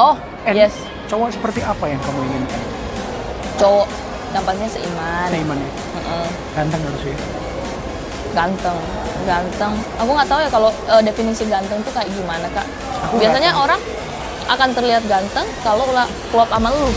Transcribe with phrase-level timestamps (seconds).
[0.00, 0.16] Oh,
[0.48, 0.72] And yes.
[1.12, 2.60] Cowok seperti apa yang kamu inginkan?
[3.60, 3.84] Cowok
[4.32, 5.28] yang pastinya seiman.
[5.28, 5.70] Seiman ya.
[6.00, 6.26] Mm-mm.
[6.56, 7.16] Ganteng harus ya.
[8.32, 8.78] Ganteng,
[9.28, 9.72] ganteng.
[10.00, 12.64] Aku nggak tahu ya kalau eh, definisi ganteng tuh kayak gimana kak.
[13.10, 13.64] Aku Biasanya ganteng.
[13.68, 13.80] orang
[14.48, 15.84] akan terlihat ganteng kalau
[16.32, 16.88] klop sama lu.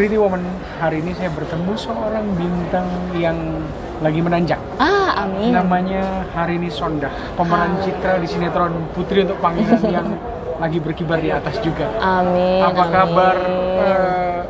[0.00, 0.40] Pretty Woman,
[0.80, 3.36] hari ini saya bertemu seorang bintang yang
[4.00, 4.56] lagi menanjak.
[4.80, 5.52] Ah, amin.
[5.52, 7.84] Namanya Harini Sondah, pemeran Ah.
[7.84, 10.08] citra di sinetron Putri untuk Panggilan yang
[10.56, 11.84] lagi berkibar di atas juga.
[12.00, 12.64] Amin.
[12.64, 12.92] Apa amin.
[12.96, 13.36] kabar?
[13.44, 14.40] eh,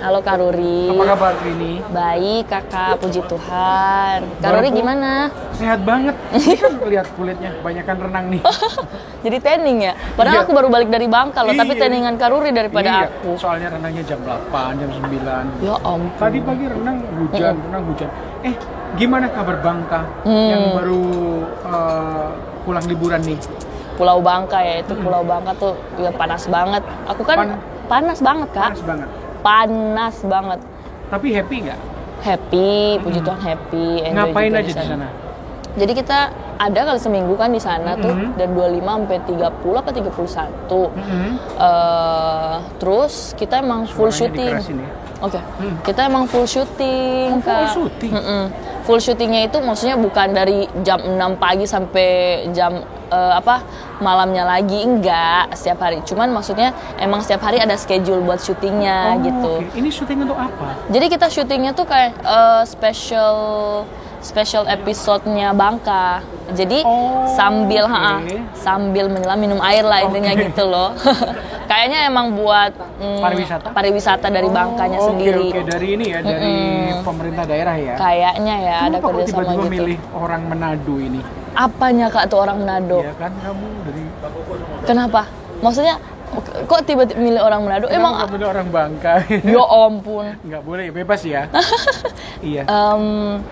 [0.00, 0.88] Halo Kak Ruri.
[0.88, 1.76] apa kabar Rini?
[1.86, 4.18] Baik kakak, puji Tuhan.
[4.40, 5.28] Kak Ruri gimana?
[5.52, 6.16] Sehat banget.
[6.34, 8.40] Ini kan lihat kulitnya, banyakan renang nih.
[9.24, 9.92] Jadi tanning ya?
[10.16, 10.44] Padahal Iya.
[10.44, 11.80] aku baru balik dari Bangka loh, tapi Iya.
[11.82, 13.36] tanningan Kak Ruri daripada iya, aku.
[13.36, 15.44] soalnya renangnya jam 8, jam 9.
[15.60, 16.16] Ya ampun.
[16.18, 18.08] Tadi pagi renang hujan, renang hujan.
[18.40, 18.54] Eh,
[18.96, 20.48] gimana kabar Bangka Hmm.
[20.48, 21.04] yang baru
[21.44, 22.28] eh,
[22.62, 23.36] pulang liburan nih?
[23.94, 26.80] Pulau Bangka ya, itu Pulau Bangka tuh ya panas banget.
[27.04, 29.08] Aku kan Pan- panas banget kak, Panas banget.
[29.40, 30.60] Panas banget.
[31.08, 31.80] Tapi happy nggak?
[32.20, 33.86] Happy, puji Tuhan happy.
[34.02, 35.08] enjoy Ngapain aja di sana?
[35.70, 36.18] Jadi kita
[36.58, 38.34] ada kali seminggu kan di sana tuh Mhm.
[38.34, 40.90] dari 25 sampai 30 apa 31.
[40.92, 41.30] Mm-mm.
[41.56, 44.90] eh terus kita emang full Suaranya dikerasin ya.
[45.20, 45.76] Oke, Hmm.
[45.80, 47.28] kita emang full syuting.
[47.30, 47.70] Oh, full Kak.
[47.70, 48.12] syuting?
[48.12, 48.42] Mm-mm.
[48.82, 52.08] Full syutingnya itu maksudnya bukan dari jam 6 pagi sampai
[52.50, 52.80] jam
[53.10, 53.60] eh, apa
[53.98, 56.00] malamnya lagi enggak setiap hari.
[56.02, 59.52] Cuman maksudnya emang setiap hari ada schedule buat syutingnya Oh, gitu.
[59.60, 59.76] oke.
[59.76, 60.78] Ini syuting untuk apa?
[60.88, 63.34] Jadi kita syutingnya tuh kayak eh, special
[64.20, 66.20] special episode-nya Bangka.
[66.50, 67.94] Jadi Oh, sambil oke.
[67.94, 68.20] ha,
[68.52, 70.44] sambil menyelam minum air lah intinya Oke.
[70.44, 70.92] gitu loh.
[71.70, 73.68] Kayaknya emang buat mm, Pariwisata?
[73.70, 75.54] pariwisata dari Bangkanya Oh, sendiri.
[75.54, 75.62] Oke.
[75.64, 77.00] dari ini ya, dari Mm-mm.
[77.00, 77.94] pemerintah daerah ya.
[77.94, 79.72] Kayaknya ya ada Kenapa kok kerjasama tiba-tiba gitu.
[79.72, 81.20] milih orang Manado ini?
[81.52, 83.02] Apanya kak tuh orang Manado?
[83.02, 84.02] Ya kan kamu dari
[84.82, 85.22] Kenapa?
[85.60, 85.98] Maksudnya
[86.64, 87.86] kok tiba-tiba milih orang Manado?
[87.90, 89.14] Emang Emang kamu orang Bangka?
[89.50, 90.24] ya ampun.
[90.40, 91.50] Nggak boleh, bebas ya.
[92.40, 92.62] iya.
[92.64, 93.42] Em,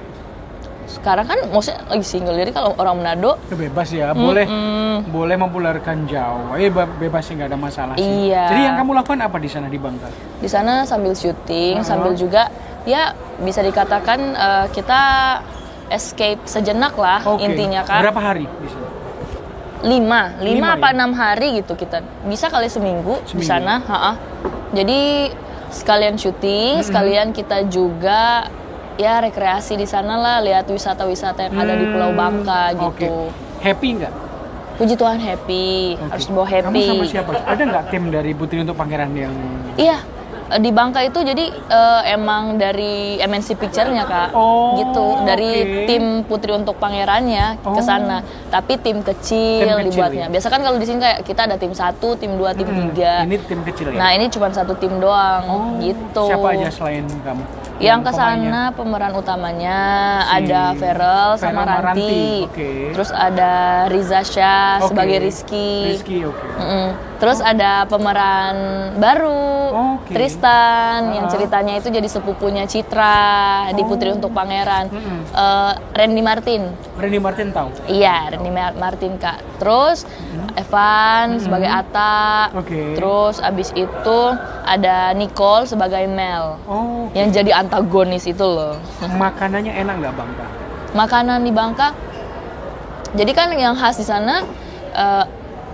[0.88, 6.08] sekarang kan maksudnya lagi single jadi kalau orang Manado bebas ya, boleh mm, boleh mempopulerkan
[6.08, 6.56] Jawa.
[6.56, 8.08] Eh be- bebas sih nggak ada masalah sih.
[8.30, 8.46] Iya.
[8.48, 10.08] Jadi yang kamu lakukan apa di sana di Bangka?
[10.38, 11.84] di sana sambil syuting Uh-huh.
[11.84, 12.46] sambil juga
[12.86, 13.10] ya
[13.42, 15.00] bisa dikatakan eh, kita
[15.88, 17.44] escape sejenak lah Oke.
[17.44, 18.86] intinya kan Berapa hari di sana?
[19.80, 20.92] lima lima Lima apa ya?
[20.92, 23.46] enam hari gitu kita bisa kali seminggu, di Seminggu.
[23.46, 24.12] sana ha-ha.
[24.70, 25.30] jadi
[25.68, 28.48] sekalian syuting sekalian kita juga
[28.96, 33.88] ya rekreasi di sana lah lihat wisata-wisata yang ada di Pulau Hmm, Bangka gitu Happy
[33.94, 34.14] nggak?
[34.74, 35.66] puji Tuhan happy
[35.96, 36.06] Oke.
[36.08, 37.30] harus bawa happy Kamu sama siapa?
[37.44, 39.34] Ada nggak tim dari Putri untuk Pangeran yang
[39.74, 39.98] Iya,
[40.50, 45.04] di Bangka itu jadi eh, emang dari MNC Picture-nya kak, Oh, gitu.
[45.22, 45.84] Dari oke.
[45.84, 47.76] tim Putri untuk Pangerannya Oh.
[47.76, 50.24] ke sana, tapi tim kecil, Tim kecil, dibuatnya.
[50.24, 50.32] ya?
[50.32, 53.22] Biasa kan kalau di sini kayak kita ada tim satu, tim dua, tim Hmm, tiga.
[53.22, 53.98] Ini tim kecil ya?
[53.98, 56.24] Nah ini cuma satu tim doang, Oh, gitu.
[56.26, 57.42] Siapa aja selain kamu?
[57.78, 59.78] Yang ke sana pemeran utamanya
[60.18, 61.84] Si ada Feral sama Ranti.
[61.84, 62.70] Ranti, oke.
[62.90, 63.52] Terus ada
[63.86, 64.90] Riza Shah Oke.
[64.90, 65.70] sebagai Rizky.
[65.92, 66.42] Rizky, oke.
[66.58, 66.88] Mm-mm.
[67.18, 68.54] Terus ada pemeran
[68.94, 69.50] baru,
[69.98, 70.14] Oke.
[70.14, 71.30] Tristan, yang Ah.
[71.30, 73.18] ceritanya itu jadi sepupunya Citra
[73.72, 73.86] di Oh.
[73.86, 74.86] Putri untuk Pangeran.
[74.86, 75.18] Mm-mm.
[75.28, 76.62] Eh, Randy Martin,
[76.94, 77.74] Randy Martin tahu?
[77.86, 79.42] iya Randy Ma- Martin kak.
[79.58, 80.06] Terus
[80.54, 82.54] Evan sebagai Ata.
[82.54, 82.94] Oke.
[82.94, 84.18] Terus abis itu
[84.64, 88.78] ada Nicole sebagai Mel, Oh, yang jadi antagonis itu loh.
[89.18, 90.46] makanannya enak nggak Bangka?
[90.88, 91.92] Makanan di Bangka,
[93.12, 94.46] jadi kan yang khas di sana
[94.90, 95.24] eh,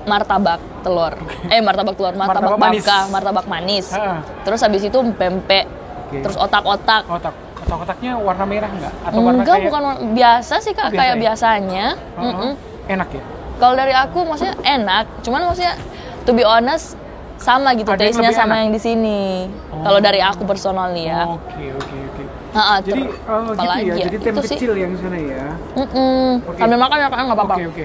[0.04, 1.12] martabak telur.
[1.46, 2.82] Eh martabak telur, martabak, Martabak manis.
[2.82, 3.86] Bangka, martabak manis.
[3.90, 4.20] Ha.
[4.44, 5.64] Terus habis itu pempek.
[6.04, 6.20] Oke.
[6.20, 7.02] Terus otak-otak.
[7.06, 8.92] Otak, otak-otaknya warna merah nggak?
[9.02, 11.18] Atau warna Enggak, kayak bukan warna- biasa sih Kak, Oh, biasa kayak ya?
[11.18, 11.86] biasanya.
[11.96, 12.28] Heeh.
[12.30, 12.52] Mm-mm.
[12.86, 13.22] Enak ya?
[13.54, 15.74] Kalau dari aku maksudnya enak, cuman maksudnya
[16.22, 17.00] to be honest
[17.36, 18.60] sama gitu Ada taste-nya sama enak?
[18.60, 19.22] yang di sini.
[19.68, 19.80] Oh.
[19.82, 21.22] Kalau dari aku personal nih ya.
[21.24, 22.22] Oke, oke, oke.
[22.52, 23.94] Ha-ha, Jadi, ter- oh, gitu apalagi ya.
[24.04, 24.56] Jadi tim Itu sih.
[24.56, 25.46] kecil yang di sana ya.
[25.74, 26.26] Mm-mm.
[26.44, 26.58] Oke.
[26.60, 27.54] Sambil makan ya Kak, nggak apa-apa.
[27.56, 27.84] Oke, oke.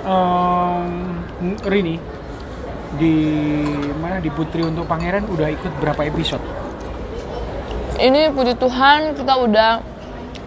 [0.00, 0.88] Em,
[1.40, 1.96] Rini,
[3.00, 3.14] di
[3.96, 6.44] mana di Putri untuk Pangeran udah ikut berapa episode?
[7.96, 9.70] Ini puji Tuhan kita udah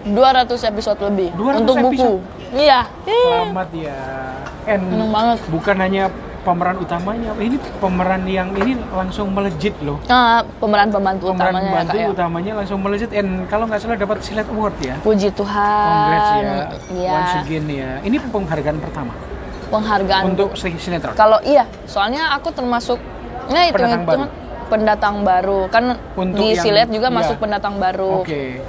[0.06, 1.94] 200 episode lebih 200 untuk buku.
[1.94, 2.22] episode?
[2.54, 2.81] Iya.
[3.10, 4.00] Selamat ya.
[4.69, 5.38] And banget.
[5.50, 6.04] bukan hanya
[6.44, 9.98] pemeran utamanya, ini pemeran yang ini langsung melejit loh.
[10.12, 12.07] Nah, pemeran pembantu Pemeran utamanya ya, pembantu ya.
[12.12, 14.95] utamanya langsung melejit and kalau nggak salah dapat Silat Award ya.
[15.01, 15.88] Puji Tuhan.
[15.88, 16.56] Congrats ya.
[16.94, 17.12] Iya.
[17.16, 17.92] Once again ya.
[18.04, 19.13] Ini penghargaan pertama
[19.73, 21.13] Penghargaan untuk si- sinetron.
[21.13, 23.01] Kalau iya, soalnya aku termasuk
[23.43, 24.19] nah itu Pendatang itu
[24.63, 25.83] pendatang baru kan
[26.15, 27.15] Untuk di yang- Silet juga iya.
[27.15, 28.21] masuk pendatang baru.
[28.21, 28.61] Oke.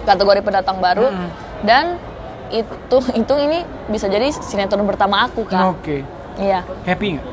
[0.00, 1.28] kategori pendatang baru Mm-mm.
[1.60, 2.00] dan
[2.48, 2.72] itu
[3.12, 6.02] itu ini bisa jadi sinetron pertama aku kan Oke.
[6.36, 7.26] iya Happy nggak?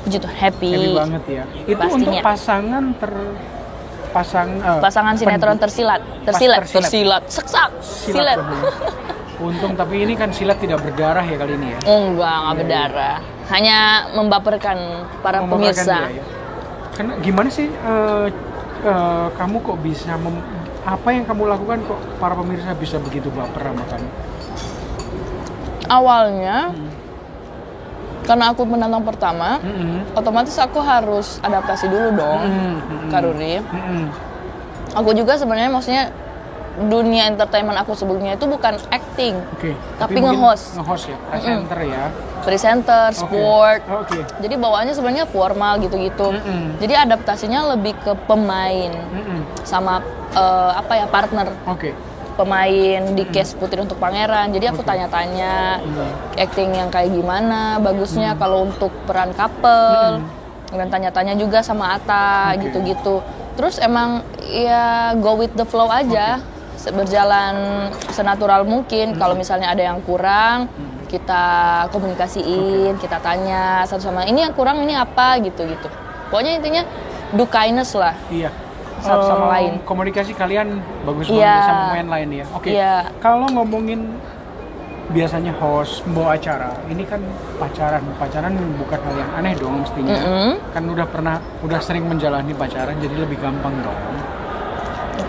[0.00, 1.42] puji Tuhan happy, Happy banget ya.
[1.62, 1.96] Itu Pastinya.
[2.00, 3.12] untuk pasangan ter
[4.10, 6.80] pasang eh, pasangan sinetron tersilat tersilat tersilat.
[6.80, 8.38] tersilat seksak silat silat.
[9.36, 11.78] Untung tapi ini kan silat tidak berdarah ya kali ini ya.
[11.84, 13.16] enggak nggak berdarah
[13.46, 13.78] hanya
[14.10, 14.78] membaperkan
[15.20, 16.24] para Membaperkan pemirsa dia, ya.
[16.94, 18.26] Karena gimana sih eh,
[18.82, 20.44] eh, kamu kok bisa mem-
[20.82, 24.08] apa yang kamu lakukan kok para pemirsa bisa begitu baper sama kamu?
[25.86, 26.90] awalnya Hmm.
[28.24, 30.00] karena aku penantang pertama Mm-mm.
[30.14, 33.08] otomatis aku harus adaptasi dulu dong Mm-mm, mm-mm.
[33.12, 33.60] Kak Ruri.
[33.60, 34.04] Mm-mm.
[34.94, 36.08] aku juga sebenarnya maksudnya
[36.76, 39.70] dunia entertainment aku sebelumnya itu bukan acting Oke.
[39.94, 40.74] Tapi mungkin nge-host.
[40.74, 42.04] Nge-host ya, presenter ya.
[42.40, 44.20] presenter sport Oke.
[44.38, 46.76] jadi bawaannya sebenarnya formal gitu-gitu Mm-mm.
[46.76, 49.40] jadi adaptasinya lebih ke pemain Mm-mm.
[49.62, 51.96] sama eh, apa ya partner Oke.
[52.34, 56.10] pemain di case Putri untuk Pangeran jadi aku tanya-tanya Hmm.
[56.34, 60.18] acting yang kayak gimana bagusnya kalau untuk peran couple
[60.68, 63.22] dan tanya-tanya juga sama Ata gitu-gitu
[63.54, 66.52] terus emang ya go with the flow aja Se-
[66.92, 67.54] berjalan
[68.12, 70.68] senatural mungkin kalau misalnya ada yang kurang
[71.08, 71.44] kita
[71.88, 75.88] komunikasiin kita tanya satu sama ini yang kurang ini apa gitu gitu
[76.28, 76.82] pokoknya intinya
[77.32, 78.50] do kindness lah Iya.
[79.04, 79.84] Satu sama lain.
[79.84, 81.44] Komunikasi kalian bagus Iya.
[81.44, 82.46] banget sama pemain lain ya.
[82.56, 82.68] Oke.
[82.72, 82.94] Iya.
[83.20, 84.00] Kalau ngomongin
[85.12, 87.20] biasanya host membawa acara, ini kan
[87.60, 88.00] pacaran.
[88.16, 90.16] Pacaran bukan hal yang aneh dong mestinya.
[90.16, 90.52] Mm-mm.
[90.72, 93.98] Kan udah pernah, udah sering menjalani pacaran, jadi lebih gampang dong.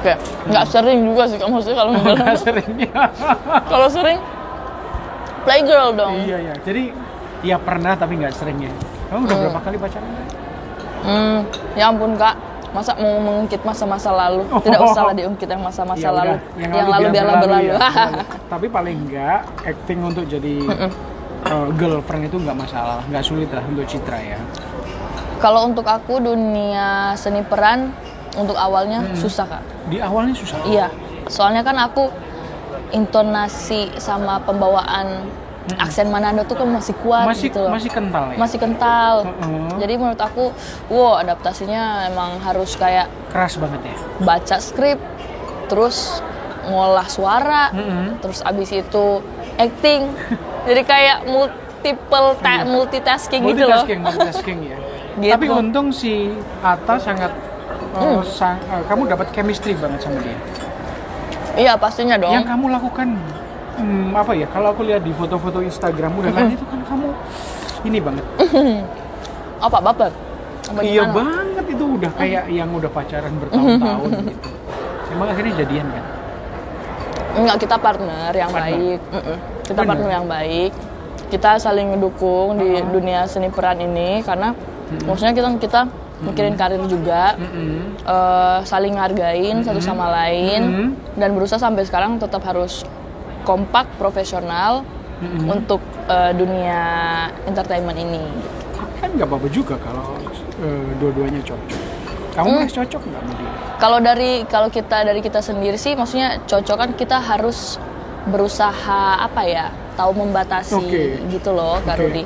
[0.05, 0.13] Oke
[0.45, 3.01] nggak sering juga sih kamu sih kalau Nggak seringnya.
[3.71, 4.21] kalau sering
[5.41, 6.55] playgirl dong iya ya.
[6.61, 6.83] Jadi
[7.41, 8.69] ya pernah tapi nggak seringnya.
[9.07, 9.43] Kamu udah Hmm.
[9.43, 10.09] berapa kali pacaran?
[11.01, 11.39] Hmm,
[11.73, 12.33] ya ampun kak,
[12.71, 14.41] masa mau mengungkit masa-masa lalu?
[14.47, 14.57] Oh.
[14.57, 16.33] Tidak usah lah diungkit yang masa-masa Ya lalu.
[16.33, 17.65] udah, yang, lalu biarlah berlalu.
[17.67, 17.77] ya.
[18.53, 20.65] Tapi paling enggak acting untuk jadi
[21.45, 24.39] uh, girlfriend itu nggak masalah, nggak sulit lah untuk Citra ya.
[25.37, 27.93] Kalau untuk aku dunia seni peran
[28.35, 29.15] untuk awalnya Hmm.
[29.15, 29.63] susah kak.
[29.85, 30.59] Di awalnya susah.
[30.63, 30.87] Iya,
[31.25, 32.11] soalnya kan aku
[32.91, 35.25] intonasi sama pembawaan
[35.75, 37.73] aksen Manado tuh kan masih kuat masih gitu loh.
[37.73, 38.37] masih kental ya.
[38.37, 39.15] Masih kental.
[39.25, 39.69] Heeh.
[39.79, 40.53] Jadi menurut aku,
[40.87, 43.95] wow adaptasinya emang harus kayak keras banget ya.
[44.19, 44.99] baca skrip,
[45.65, 46.21] terus
[46.65, 48.17] ngolah suara, Mm-mm.
[48.19, 49.05] terus abis itu
[49.57, 50.13] acting.
[50.67, 52.65] Jadi kayak multiple ta- Iya.
[52.67, 53.81] multitasking, gitu loh.
[53.81, 54.77] multitasking, multitasking ya.
[55.15, 55.31] Gitu.
[55.31, 56.27] Tapi untung si
[56.59, 57.31] Ata sangat
[57.95, 58.23] uh, Hmm.
[58.23, 60.35] sang- uh, kamu dapat chemistry banget sama dia.
[61.55, 62.29] Iya pastinya dong.
[62.29, 63.07] Yang kamu lakukan
[63.77, 64.47] hmm, apa ya?
[64.47, 67.07] Kalau aku lihat di foto-foto Instagrammu dan lain itu kan kamu
[67.83, 68.25] ini banget.
[69.57, 70.11] Apa baper?
[70.81, 74.49] Iya banget itu udah kayak yang udah pacaran bertahun-tahun gitu.
[75.07, 76.03] Emang akhirnya jadian kan?
[77.35, 78.71] Enggak, kita partner yang Partner.
[78.73, 78.99] baik.
[79.11, 79.37] Mm-mm.
[79.61, 79.87] Kita Bener.
[79.87, 80.71] partner yang baik.
[81.25, 82.91] Kita saling mendukung di Uh-huh.
[82.91, 84.51] dunia seni peran ini karena
[85.03, 85.81] maksudnya kita kita
[86.21, 87.35] mikirin karir juga.
[87.35, 87.97] Mm-mm.
[88.01, 90.87] eh, saling hargain satu sama lain Mhm.
[91.17, 92.85] dan berusaha sampai sekarang tetap harus
[93.41, 94.85] kompak profesional
[95.19, 95.47] Mhm.
[95.49, 96.81] untuk eh, dunia
[97.43, 98.21] entertainment ini.
[99.01, 100.13] Kan nggak apa-apa juga kalau
[100.55, 101.81] uh, dua-duanya cocok.
[102.31, 103.51] Kamu masih cocok nggak sama dia?
[103.75, 107.75] Kalau dari kalau kita dari kita sendiri sih, maksudnya cocok kan kita harus
[108.25, 111.03] berusaha apa ya, tahu membatasi Oke.
[111.27, 111.97] gitu loh, Kak.
[111.97, 112.23] Rudi.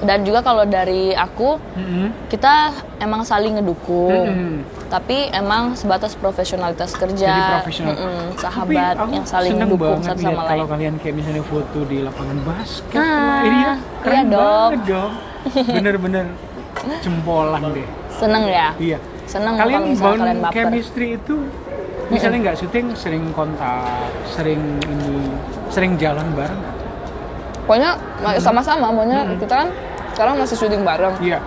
[0.00, 2.08] Dan juga kalau dari aku, Mm-mm.
[2.26, 4.54] kita emang saling ngedukung, Mm-mm.
[4.88, 7.94] tapi emang sebatas profesionalitas kerja, Jadi profesional.
[7.94, 10.72] Tapi sahabat aku yang saling mendukung satu sama kalau lain.
[10.72, 12.96] kalian kayak misalnya foto di lapangan basket.
[12.96, 14.70] Ah, ini ya, keren iya dong.
[14.72, 15.12] banget dong.
[15.76, 16.26] Bener-bener
[16.98, 17.88] jempolan deh.
[18.10, 18.98] Seneng ya, Iya.
[19.28, 20.54] seneng kalian kalau bangun kalian baper.
[20.56, 21.34] chemistry itu
[22.08, 23.84] misalnya nggak syuting sering kontak,
[24.26, 25.28] sering ini,
[25.68, 26.60] sering jalan bareng.
[27.62, 27.94] Pokoknya
[28.40, 29.68] sama-sama, maunya kita kan
[30.12, 31.14] sekarang masih syuting bareng.
[31.18, 31.38] Iya.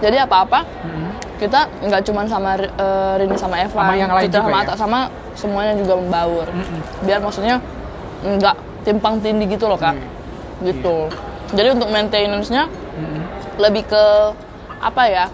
[0.00, 1.12] Jadi apa-apa Mm-mm.
[1.36, 4.64] kita nggak cuma sama eh, Rini sama Eva, Sama yang lain kita juga sama ya?
[4.64, 4.98] Ata sama
[5.34, 6.48] semuanya juga membaur.
[6.48, 6.80] Mm-mm.
[7.04, 7.60] Biar maksudnya
[8.20, 10.72] nggak timpang tindih gitu loh kak, Iya.
[10.72, 11.08] gitu.
[11.50, 13.22] Jadi untuk maintenance-nya Mm-mm.
[13.56, 14.04] lebih ke
[14.80, 15.26] apa ya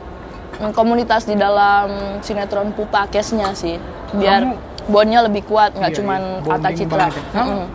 [0.59, 1.87] mm, komunitas di dalam
[2.21, 3.79] sinetron Pupa Kesnya sih,
[4.13, 6.27] biar Kamu- bondnya lebih kuat, nggak Iya, cuma iya.
[6.43, 7.07] Ata Bonding Citra.
[7.07, 7.23] ya.
[7.33, 7.67] Kamu, Mm-mm.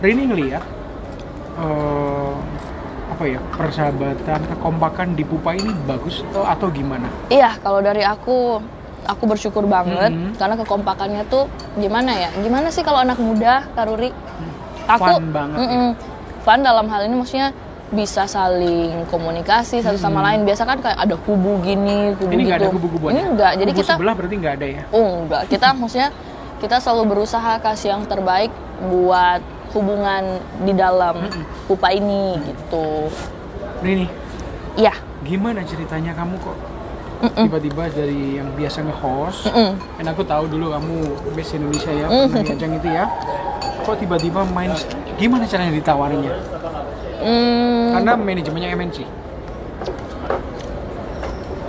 [0.00, 0.64] Rini ngeliat
[1.58, 2.17] eh,
[3.18, 7.10] apa ya persahabatan, kekompakan di Pupa ini bagus atau atau gimana?
[7.26, 8.62] Iya, kalau dari aku,
[9.02, 10.38] aku bersyukur banget Mhm.
[10.38, 12.30] karena kekompakannya tuh gimana ya?
[12.38, 14.14] Gimana sih kalau anak muda, Karuri?
[14.86, 15.66] Aku Fun banget ya.
[15.66, 15.88] mm-mm.
[16.38, 17.50] fun dalam hal ini maksudnya
[17.90, 20.46] bisa saling komunikasi satu sama lain.
[20.46, 22.46] Biasa kan kayak ada kubu gini, kubu Ini gitu.
[22.46, 23.10] nggak ada kubu-kubuan.
[23.12, 23.52] Ini enggak.
[23.58, 24.82] Jadi Kubu kita sebelah berarti nggak ada ya?
[24.88, 26.08] Oh enggak, kita maksudnya
[26.58, 28.54] kita selalu berusaha kasih yang terbaik
[28.86, 30.24] buat hubungan
[30.60, 31.28] di dalam
[31.64, 33.12] pupa ini gitu.
[33.78, 34.06] Rini,
[34.74, 34.94] Iya.
[35.20, 36.56] gimana ceritanya kamu kok
[37.18, 39.74] tiba-tiba dari yang biasa nge-host, Mm-mm.
[39.98, 40.94] dan aku tahu dulu kamu
[41.34, 43.04] Miss Indonesia ya, pernah di ajang itu ya,
[43.82, 44.70] kok tiba-tiba main,
[45.14, 46.30] gimana caranya ditawarinnya?
[47.18, 48.98] Hmm, Karena manajemennya MNC.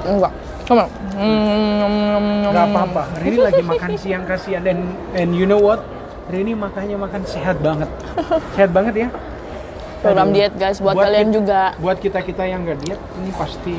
[0.05, 0.33] enggak.
[0.65, 0.85] Coba.
[1.17, 4.77] Hmm, Gak apa-apa, Rini lagi makan siang kasihan dan
[5.13, 5.81] and you know what?
[6.29, 7.89] Rini makannya makan sehat banget,
[8.55, 9.07] sehat banget ya.
[9.99, 10.35] Program Aduh.
[10.37, 11.73] diet guys buat, Buat kalian juga.
[11.81, 13.75] Buat kita kita yang nggak diet, ini pasti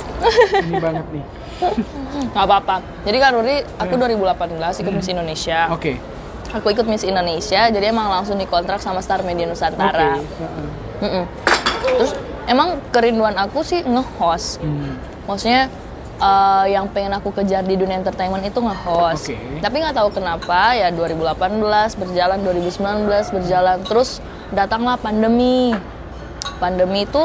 [0.66, 1.24] ini banget nih.
[2.36, 2.84] Nggak apa-apa.
[3.08, 5.72] Jadi kan Ruri, aku 2018 ikut Miss Indonesia.
[5.72, 5.96] Oke,
[6.52, 9.48] Aku ikut Miss Indonesia, jadi emang langsung dikontrak sama Star Media.
[9.50, 10.20] Nusantara.
[10.20, 10.64] Heeh.
[11.02, 11.24] Mm-mm.
[11.82, 12.12] Terus
[12.46, 14.62] emang kerinduan aku sih nge-host.
[14.62, 14.94] Hmm.
[15.26, 15.66] Maksudnya
[16.16, 19.30] eh, yang pengen aku kejar di dunia entertainment itu nge-host.
[19.30, 19.36] Oke.
[19.60, 24.18] Tapi nggak tahu kenapa ya 2018 berjalan, 2019 berjalan, terus
[24.50, 25.76] datanglah pandemi.
[26.56, 27.22] Pandemi itu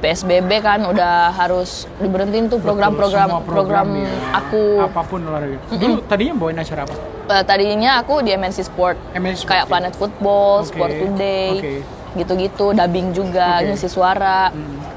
[0.00, 4.08] PSBB kan udah harus diberhentiin tuh program-program Semua program ya.
[4.32, 4.62] aku.
[4.80, 5.60] apa pun olahraga.
[5.68, 6.96] Dulu tadinya bawain acara apa?
[7.30, 8.96] Eh, tadinya aku di MNC Sport.
[9.12, 9.70] MNC Sport, kayak ya?
[9.70, 11.74] Planet Football, Oke, Sport Today, oke.
[12.12, 13.66] Gitu-gitu, dubbing juga, Oke.
[13.68, 14.50] ngisi suara.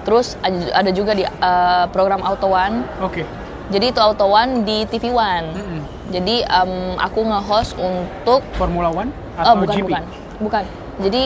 [0.04, 2.84] Terus ad- ada juga di eh, program Auto One.
[3.00, 3.24] Oke.
[3.66, 5.48] Jadi itu Auto One di TV One.
[5.52, 5.80] Mm-mm.
[6.10, 9.88] Jadi em, aku nge-host untuk Formula One oh atau bukan GP?
[9.88, 10.04] bukan
[10.40, 10.64] bukan.
[11.00, 11.24] Jadi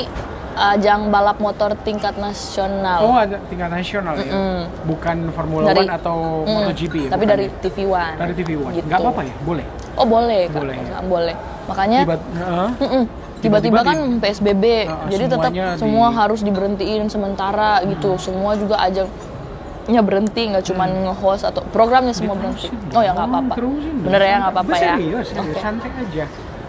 [0.56, 2.98] ajang balap motor tingkat nasional.
[3.00, 4.26] Oh, ada tingkat nasional ya.
[4.28, 4.60] Mm-mm.
[4.86, 7.10] Bukan Formula Dari- One atau Mm, MotoGP ya?
[7.10, 7.58] Tapi bukan dari ya?
[7.60, 8.16] TV One.
[8.16, 8.74] dari TV One.
[8.74, 8.86] Gitu.
[8.86, 9.36] Nggak apa-apa ya?
[9.42, 9.66] Boleh.
[9.94, 10.62] Oh boleh, Kak.
[10.62, 11.00] Boleh, ya.
[11.04, 11.36] boleh.
[11.68, 12.70] Makanya Tiba, Heeh.
[12.80, 13.04] Mm-mm.
[13.38, 16.20] Tiba-tiba kan PSBB, Uh, jadi tetap semua di- Hmm.
[16.20, 18.18] harus diberhentiin sementara gitu.
[18.18, 22.68] Semua juga ajangnya berhenti, nggak cuma nge-host atau programnya semua berhenti.
[22.92, 23.54] Oh ya nggak apa-apa.
[24.02, 24.94] Bener ya nggak apa-apa ya.
[24.96, 25.28] Serius.
[25.34, 25.54] Oke.
[25.56, 26.26] santai aja.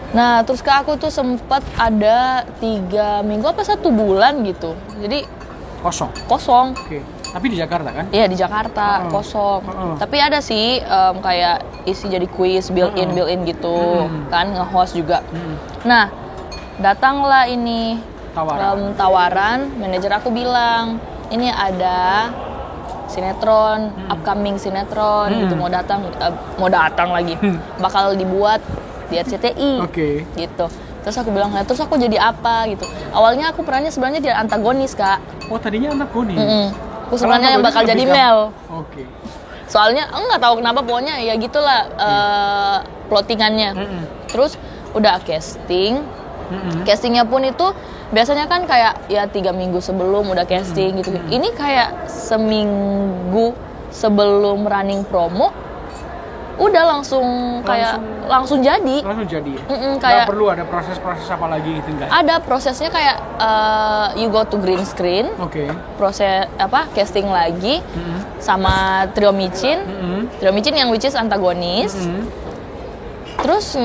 [0.09, 4.73] Nah terus ke aku tuh sempat ada tiga minggu apa satu bulan gitu.
[4.95, 5.25] Jadi
[5.79, 6.11] Kosong.
[6.25, 6.75] kosong.
[6.75, 6.99] Oke.
[7.29, 8.05] Tapi di Jakarta kan?
[8.09, 9.11] Iya di Jakarta Heeh.
[9.11, 9.61] kosong.
[9.63, 9.93] Heeh.
[9.97, 13.15] Tapi ada sih em, kayak isi jadi quiz, built in, Heeh.
[13.15, 14.25] built in gitu, Hmm.
[14.27, 15.21] kan nge-host juga.
[15.23, 15.55] Hmm.
[15.83, 16.09] Nah,
[16.79, 17.99] datanglah ini
[18.31, 18.59] Tawaran.
[18.59, 19.59] em, tawaran.
[19.75, 20.97] Manajer aku bilang,
[21.29, 22.31] ini ada
[23.05, 25.39] sinetron, upcoming sinetron Hmm.
[25.43, 27.57] gitu mau datang, eh, mau datang lagi, Hmm.
[27.77, 28.61] bakal dibuat
[29.09, 30.23] di RCTI, Oke.
[30.33, 30.65] gitu.
[30.99, 32.85] Terus aku bilang, "Nah, terus aku jadi apa gitu?
[33.09, 35.17] Awalnya aku perannya sebenarnya jadi antagonis kak.
[35.49, 36.37] Oh, tadinya anak kuning.
[36.37, 36.67] Mm-mm.
[37.07, 38.37] Aku sebenarnya yang antagonis bakal jadi Mel.
[38.69, 39.03] Oke.
[39.65, 42.77] Soalnya enggak tahu kenapa pokoknya ya gitulah eh,
[43.09, 43.69] plottingannya.
[43.73, 44.03] Mm-mm.
[44.27, 44.53] Terus
[44.91, 46.05] udah casting,
[46.49, 46.81] Mm-mm.
[46.83, 47.67] castingnya pun itu
[48.09, 51.13] biasanya kan kayak ya tiga minggu sebelum udah casting gitu.
[51.29, 53.53] Ini kayak seminggu
[53.93, 55.53] sebelum running promo
[56.59, 57.23] udah langsung
[57.63, 58.99] kayak langsung, jadi.
[58.99, 59.63] Langsung jadi ya?
[59.63, 62.11] Mm-mm, kayak perlu ada proses-proses apa lagi gitu enggak?
[62.11, 65.71] ada prosesnya kayak eh, you go to green screen, Oke.
[65.95, 68.43] proses apa casting lagi Mm-mm.
[68.43, 69.79] sama Trio Micin.
[69.87, 70.27] Mm-mm.
[70.35, 71.95] Trio Micin yang which is antagonis.
[71.95, 72.27] Mm-mm.
[73.39, 73.79] Terus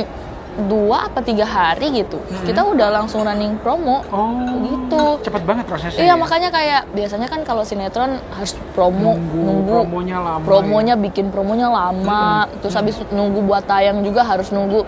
[0.55, 4.07] dua apa tiga hari gitu, kita udah langsung running promo.
[4.09, 4.31] Oh.
[4.63, 5.27] Gitu.
[5.27, 5.99] Cepet banget prosesnya.
[5.99, 6.15] Iya ya?
[6.15, 10.47] makanya kayak biasanya kan kalau sinetron harus promo Nunggu nunggu, promonya lama ya.
[10.47, 14.87] promonya bikin promonya lama, terus habis nunggu buat tayang juga harus nunggu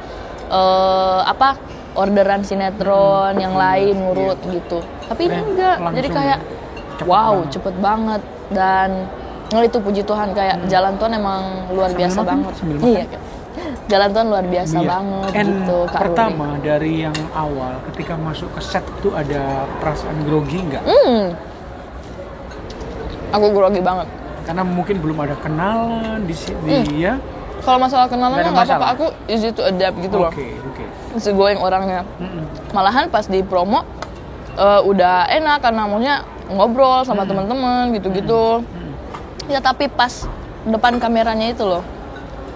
[0.48, 1.58] eh, apa
[1.96, 4.78] orderan sinetron yang lain ngurut gitu.
[5.08, 6.14] Tapi ini enggak, jadi ya.
[6.14, 6.38] kayak
[6.96, 7.52] Cepet wow banget.
[7.52, 8.22] cepet banget
[8.54, 8.88] dan
[9.50, 12.52] oh, itu puji Tuhan kayak jalan Tuhan emang luar Sambil biasa makan, banget.
[12.54, 13.04] sambil Iya.
[13.86, 14.88] Jalan Tuhan luar biasa Iya.
[14.88, 16.02] banget And gitu Kak Ruri.
[16.02, 19.42] pertama dari yang awal ketika masuk ke set tuh ada
[19.78, 20.82] perasaan grogi nggak?
[20.82, 21.24] Hmm.
[23.30, 24.06] Aku grogi banget.
[24.42, 26.86] Karena mungkin belum ada kenalan di si- di Hmm.
[26.92, 27.14] ya.
[27.58, 30.30] Kalau masalah kenalan Nggak nggak apa-apa, aku easy to adapt gitu loh.
[30.30, 30.84] Oke oke.
[31.14, 32.02] Easy going orangnya.
[32.16, 32.42] Mm-mm.
[32.70, 33.82] Malahan pas di promo
[34.56, 36.14] eh, udah enak karena maunya
[36.48, 37.30] ngobrol sama Hmm.
[37.30, 38.64] teman-teman gitu-gitu.
[39.46, 40.26] Ya tapi pas
[40.64, 41.84] depan kameranya itu loh.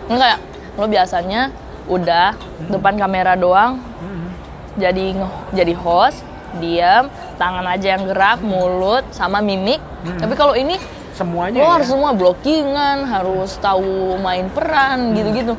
[0.09, 0.41] Kayak
[0.75, 1.51] lo biasanya
[1.87, 2.37] udah
[2.67, 4.31] depan kamera doang Mm-mm.
[4.77, 5.07] jadi
[5.51, 6.23] jadi host,
[6.57, 9.79] diam, tangan aja yang gerak, mulut sama mimik.
[10.17, 10.79] Tapi kalau ini
[11.13, 11.73] Semuanya lo ya.
[11.75, 15.55] harus semua blockingan, harus tahu main peran gitu-gitu.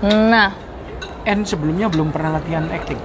[0.00, 0.52] Nah,
[1.24, 3.00] And sebelumnya belum pernah latihan acting.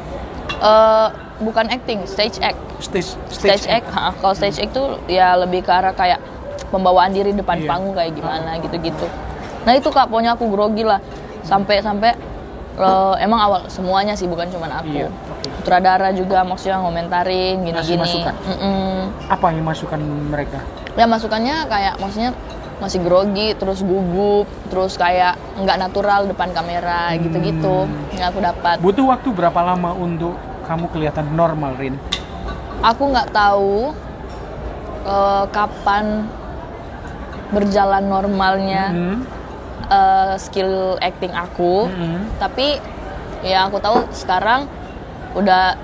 [0.54, 1.08] eh,
[1.40, 2.60] bukan acting, stage act.
[2.78, 6.22] Stage Stage, act, ha, kalau stage act tuh ya lebih ke arah kayak
[6.70, 7.68] pembawaan diri depan Iya.
[7.68, 9.08] panggung kayak gimana gitu-gitu.
[9.62, 11.02] Nah itu kak, pokoknya aku grogi lah
[11.42, 12.12] sampai sampai
[12.78, 14.94] eh, emang awal semuanya sih bukan cuma aku.
[14.94, 15.48] Iya, oke.
[15.62, 18.00] Sutradara juga maksudnya ngomentarin gini-gini.
[18.02, 18.34] masukan?
[18.48, 18.96] Mm-mm.
[19.30, 20.60] Apa yang masukan mereka?
[20.92, 22.36] ya masukannya kayak maksudnya
[22.84, 29.06] masih grogi terus gugup terus kayak nggak natural depan kamera gitu-gitu yang aku dapat Butuh
[29.08, 30.36] waktu berapa lama untuk
[30.68, 31.96] kamu kelihatan normal, Rin?
[32.82, 33.94] aku nggak tahu
[35.08, 36.28] eh, kapan
[37.52, 39.18] berjalan normalnya Hmm.
[39.92, 42.24] Eh, skill acting aku Hmm.
[42.38, 42.80] tapi
[43.42, 44.66] ya aku tahu sekarang
[45.34, 45.76] udah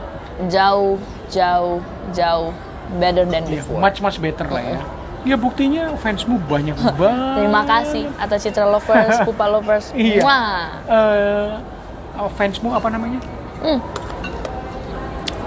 [0.48, 0.96] jauh
[1.28, 2.50] jauh jauh
[2.96, 4.80] better than Iya, before much much better lah ya.
[5.26, 7.36] Ya buktinya fansmu banyak banget.
[7.38, 10.24] terima kasih atas Citra lovers Pupa lovers Iya.
[10.24, 10.72] Wah.
[10.88, 11.48] Eh,
[12.16, 13.20] oh, fansmu apa namanya?
[13.60, 13.82] Hmm.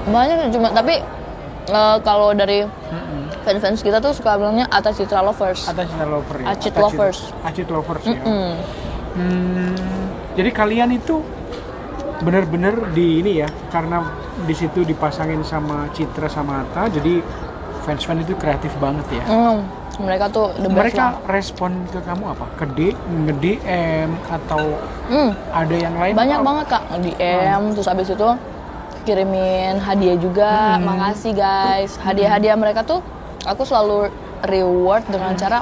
[0.02, 1.00] banyak cuma tapi
[1.66, 3.09] eh, kalau dari Mm-mm.
[3.40, 6.46] Fans-fans kita tuh suka bilangnya atas Citra lovers Atas Cita Lover ya.
[6.50, 7.18] Acit Lovers.
[7.40, 8.20] Acit Lovers ya.
[8.20, 8.52] Hmm.
[9.10, 9.74] Hmm,
[10.32, 11.18] jadi kalian itu
[12.20, 14.04] bener-bener di ini ya, karena
[14.40, 17.24] di situ dipasangin sama Citra sama Atta, jadi
[17.82, 19.24] fans-fans itu kreatif banget ya.
[19.24, 19.64] Hmm,
[19.98, 21.12] mereka tuh the best Mereka lah.
[21.26, 22.44] respon ke kamu apa?
[22.54, 24.78] Ke D, nge-DM atau
[25.08, 26.12] Hmm, ada yang lain?
[26.14, 28.28] banyak atau- banget kak DM terus abis itu
[29.00, 30.84] kirimin hadiah juga Hmm.
[30.86, 33.00] makasih guys hadiah-hadiah mereka tuh
[33.42, 34.08] aku selalu
[34.42, 35.60] reward dengan cara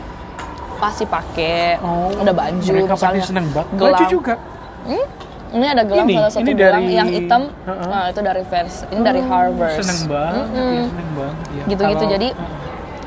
[0.78, 3.68] pasti pakai Oh, ada baju mereka misalnya seneng banget.
[3.74, 4.34] gelang Baju juga.
[4.80, 5.06] Hmm,
[5.50, 7.86] ini ada gelang Ini, salah satu ini gelang dari- yang hitam Heeh.
[7.88, 10.70] nah itu dari fans ini dari Harvard Seneng banget, Mm-mm.
[10.70, 11.36] ya, seneng banget.
[11.50, 11.64] ya.
[11.66, 12.36] Gitu-gitu, Kalau- jadi-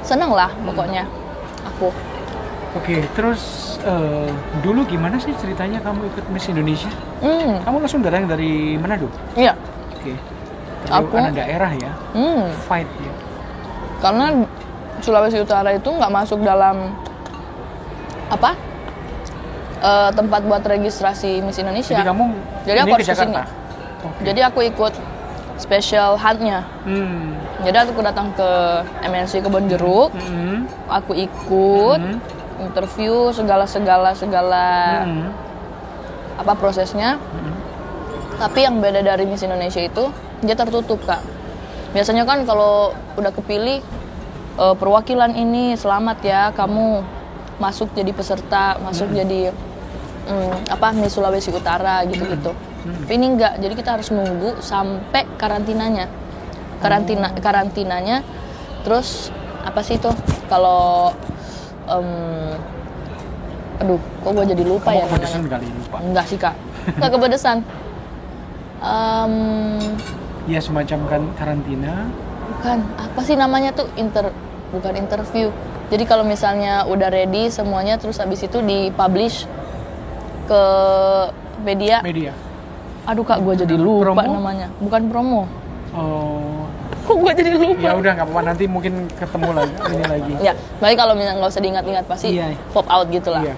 [0.02, 1.04] seneng lah pokoknya
[1.64, 1.88] aku
[2.72, 3.42] Oke, terus
[3.82, 6.88] eh, dulu gimana sih ceritanya kamu ikut Miss Indonesia?
[7.20, 9.08] hmm Kamu langsung datang dari Manado?
[9.34, 9.52] iya
[9.94, 10.16] Oke.
[10.88, 13.14] Aku- Anak daerah ya, hmm fight ya.
[14.02, 14.26] karena
[15.02, 16.94] Sulawesi Utara itu nggak masuk dalam
[18.32, 18.56] apa
[19.82, 21.98] eh, tempat buat registrasi Miss Indonesia.
[21.98, 22.26] Jadi kamu
[22.64, 23.36] Jadi aku harus ke ke sini.
[24.02, 24.22] Oke.
[24.26, 24.94] Jadi aku ikut
[25.58, 26.66] special huntnya.
[26.86, 27.38] Hmm.
[27.62, 28.50] Jadi aku datang ke
[29.06, 30.66] MNC Kebon Jeruk, Hmm.
[30.90, 32.18] aku ikut Hmm.
[32.62, 34.66] interview segala segala segala
[35.06, 35.30] Hmm.
[36.38, 37.22] apa prosesnya.
[37.22, 37.54] Hmm.
[38.42, 40.10] Tapi yang beda dari Miss Indonesia itu
[40.42, 41.22] dia tertutup kak.
[41.94, 43.86] Biasanya kan kalau udah kepilih
[44.62, 47.02] eh, perwakilan ini selamat ya kamu
[47.58, 49.54] masuk jadi peserta, masuk jadi
[50.26, 52.54] mm, apa Miss Sulawesi Utara gitu-gitu.
[52.82, 56.10] Tapi ini enggak, jadi kita harus nunggu sampai karantinanya.
[56.82, 58.26] Karantina karantinanya.
[58.82, 59.30] Terus
[59.62, 60.10] apa sih itu?
[60.50, 61.14] Kalau
[61.86, 62.58] em,
[63.78, 65.38] aduh kok gue jadi lupa Kamu ya namanya?
[65.52, 65.98] kali lupa.
[66.02, 66.56] enggak sih kak.
[66.98, 67.58] Enggak kepedesan.
[68.82, 69.34] Em,
[70.50, 72.10] Ya semacam kan karantina.
[72.52, 73.86] bukan apa sih namanya tuh?
[73.94, 74.34] Inter
[74.72, 75.52] bukan interview
[75.88, 79.44] jadi kalau misalnya udah ready semuanya terus habis itu dipublish
[80.46, 80.62] ke
[81.62, 82.32] media Media.
[83.04, 84.34] aduh kak gue jadi lupa Promo?
[84.34, 85.44] namanya bukan promo
[85.92, 86.72] Oh.
[87.04, 90.34] kok gue jadi lupa Ya udah nggak apa-apa nanti mungkin ketemu lagi ini lagi.
[90.40, 92.56] ya baik kalau misalnya nggak usah diingat-ingat pasti Iya.
[92.72, 93.56] pop out gitu lah Iya.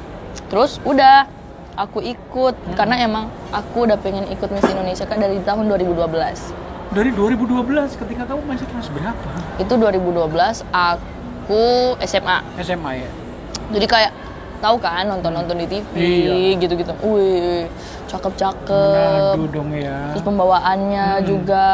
[0.49, 1.29] terus udah
[1.73, 7.09] aku ikut karena emang aku udah pengen ikut Miss Indonesia kan dari tahun 2012 Dari
[7.09, 7.65] 2012
[7.97, 9.29] ketika kamu masih kelas berapa?
[9.55, 10.29] itu 2012
[10.69, 11.63] aku
[11.99, 13.09] SMA SMA ya.
[13.69, 14.11] jadi kayak
[14.59, 16.53] tahu kan nonton-nonton di TV Iya.
[16.55, 17.65] gitu-gitu wih
[18.05, 20.13] cakep-cakep Manado dong ya.
[20.13, 21.25] terus pembawaannya Hmm.
[21.25, 21.65] juga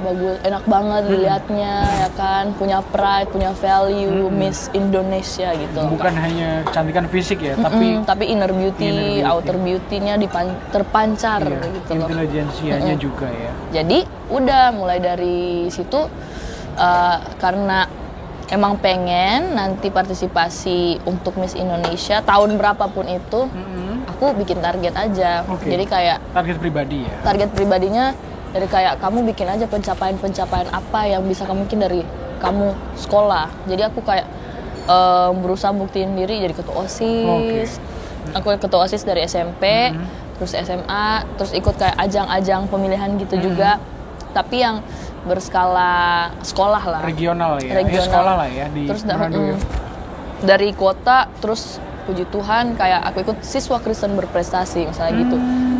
[0.00, 6.22] bagus enak banget dilihatnya ya kan punya pride punya value Miss Indonesia gitu Bukan Kak.
[6.22, 9.22] hanya kecantikan fisik ya, tapi Mm-mm, tapi inner beauty, Inner beauty.
[9.22, 10.14] outer beauty-nya
[10.70, 13.50] terpancar iya, gitu loh intelijensianya juga ya.
[13.72, 16.06] jadi udah mulai dari situ
[16.74, 17.86] eh, karena
[18.48, 24.10] emang pengen nanti partisipasi untuk Miss Indonesia tahun berapapun itu Mm-mm.
[24.10, 25.66] aku bikin target aja Oke.
[25.66, 27.14] jadi kayak Target pribadi ya.
[27.22, 28.06] target pribadinya
[28.50, 32.00] dari kayak kamu bikin aja pencapaian-pencapaian apa yang bisa kamu mungkin dari
[32.38, 34.26] kamu sekolah jadi aku kayak
[34.84, 37.78] eh, berusaha buktiin diri jadi ketua osis
[38.30, 40.04] aku ketua osis dari SMP Mhm.
[40.36, 43.78] terus SMA terus ikut kayak ajang-ajang pemilihan gitu juga
[44.30, 44.80] tapi yang
[45.20, 45.92] berskala
[46.40, 47.70] sekolah lah Regional ya.
[47.70, 48.04] Ya, Regional.
[48.04, 49.52] sekolah lah ya di terus Manado ya.
[49.52, 49.58] mm,
[50.40, 55.79] dari kota terus puji Tuhan kayak aku ikut siswa Kristen berprestasi misalnya gitu Hmm.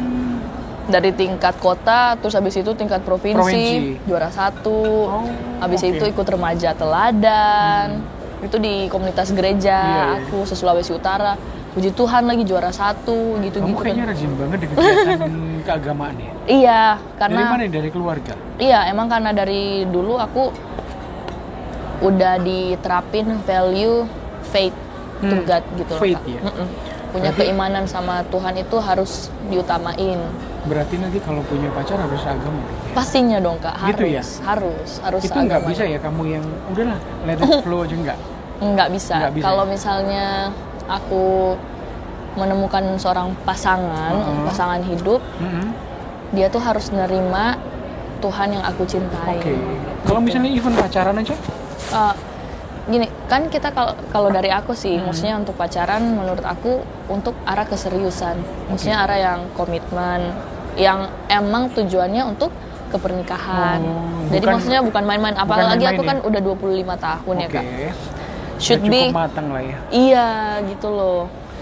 [0.90, 4.04] Dari tingkat kota terus habis itu tingkat provinsi, Provinsi.
[4.04, 5.90] juara satu Oh, habis oke.
[5.92, 8.02] itu ikut remaja teladan
[8.40, 10.20] itu di komunitas gereja Iya, iya.
[10.20, 11.38] aku se Sulawesi Utara
[11.70, 15.32] puji Tuhan lagi juara satu gitu Kamu gitu kayaknya rajin banget di kegiatan
[15.66, 16.32] keagamaan ya.
[16.44, 17.64] iya Dari karena mana?
[17.64, 18.34] Dari keluarga.
[18.56, 20.50] iya emang karena dari dulu aku
[22.00, 24.08] udah diterapin value
[24.44, 24.74] faith
[25.20, 26.32] to Hmm, God gitu loh, faith Kak.
[26.32, 26.40] ya.
[26.42, 26.66] Mm-mm.
[27.10, 29.12] punya Berarti- keimanan sama Tuhan itu harus
[29.46, 30.16] diutamain
[30.60, 32.60] Berarti nanti kalau punya pacar harus agama.
[32.90, 34.22] pastinya dong kak harus Gitu ya?
[34.44, 38.18] harus harus Itu nggak bisa ya kamu yang udahlah let it flow aja nggak.
[38.60, 39.14] nggak bisa.
[39.16, 39.70] Nggak bisa Kalau ya?
[39.70, 40.26] misalnya
[40.86, 41.24] aku
[42.32, 44.44] menemukan seorang pasangan, Mm-mm.
[44.46, 45.66] pasangan hidup, Mm-mm.
[46.30, 47.56] dia tuh harus nerima
[48.20, 49.40] Tuhan yang aku cintai.
[49.40, 49.56] Oke.
[50.04, 51.34] Kalau misalnya even pacaran aja,
[51.90, 52.14] Eh,
[52.90, 55.06] gini, kan kita kalau kalau dari aku sih, Hmm.
[55.06, 58.36] maksudnya untuk pacaran menurut aku untuk arah keseriusan.
[58.68, 60.34] Maksudnya arah yang komitmen
[60.74, 62.50] yang emang tujuannya untuk
[62.90, 63.78] kepernikahan.
[63.80, 66.08] Oh, Jadi bukan- maksudnya bukan main-main bukan apalagi main-main aku ya?
[66.08, 67.54] kan udah 25 tahun ya, oke.
[67.54, 67.64] Kak.
[68.58, 69.76] Should Udah be cukup matang lah ya.
[69.88, 70.28] Iya,
[70.68, 71.20] gitu loh.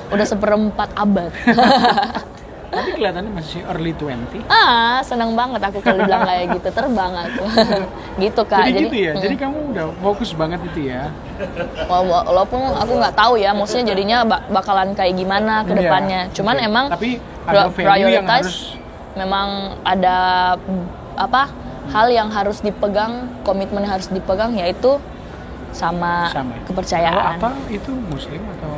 [0.08, 1.30] Udah seperempat abad.
[2.68, 4.44] Tapi kelihatannya masih early 20.
[4.46, 7.44] ah, senang banget aku kalau bilang kayak gitu, terbang aku.
[8.22, 8.64] gitu, Kak.
[8.66, 9.12] Jadi, gitu ya.
[9.12, 9.22] mm.
[9.22, 11.08] Jadi kamu udah fokus banget itu ya.
[11.84, 15.78] Wala- wa- walaupun aku nggak tahu ya maksudnya jadinya ba- bakalan kayak gimana ke Iya,
[15.80, 16.66] depannya cuman oke.
[16.66, 17.10] emang Tapi
[17.46, 18.64] ada prioritas harus-
[19.14, 19.48] memang
[19.80, 20.16] ada
[21.14, 21.42] apa
[21.88, 25.00] hal yang harus dipegang komitmen yang harus dipegang yaitu
[25.70, 26.52] sama, Sama.
[26.52, 26.58] ya?
[26.58, 28.74] Kalau kepercayaan apa itu muslim atau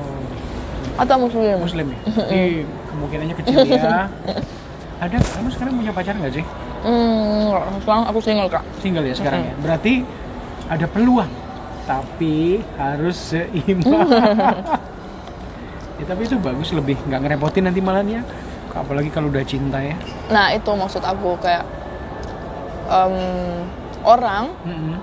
[0.96, 1.98] atau muslim muslim ya?
[2.24, 2.46] Jadi
[2.90, 4.10] kemungkinannya kecil ya.
[5.04, 6.44] Ada kamu sekarang punya pacar nggak sih?
[6.80, 7.52] hmm
[7.84, 9.54] sekarang aku single kak Single ya sekarang ya.
[9.60, 10.00] Berarti
[10.64, 11.28] ada peluang,
[11.84, 14.06] tapi harus seimbang.
[16.00, 18.24] ya, tapi itu bagus lebih nggak ngerepotin nanti malahnya.
[18.70, 19.98] Apalagi kalau udah cinta ya.
[20.30, 21.66] nah itu maksud aku kayak
[22.86, 23.14] em,
[24.06, 24.94] orang Mm-mm.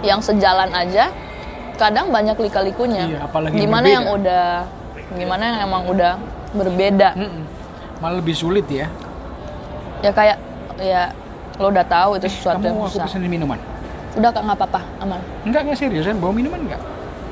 [0.00, 1.12] yang sejalan aja
[1.76, 3.04] kadang banyak lika-likunya.
[3.04, 3.96] Iya, apalagi gimana berbeda.
[4.00, 4.46] yang udah
[5.12, 6.12] gimana yang emang udah
[6.54, 7.16] berbeda.
[7.16, 7.42] Mm-mm.
[7.98, 8.86] Malah lebih sulit ya.
[10.04, 10.36] Ya kayak
[10.76, 11.10] ya
[11.56, 13.08] lo udah tahu itu sesuatu yang Kamu aku susah.
[13.08, 13.58] pesenin minuman.
[14.16, 15.20] Udah kak nggak apa-apa, aman.
[15.48, 16.20] Enggak, enggak seriusan.
[16.20, 16.80] Bawa minuman enggak?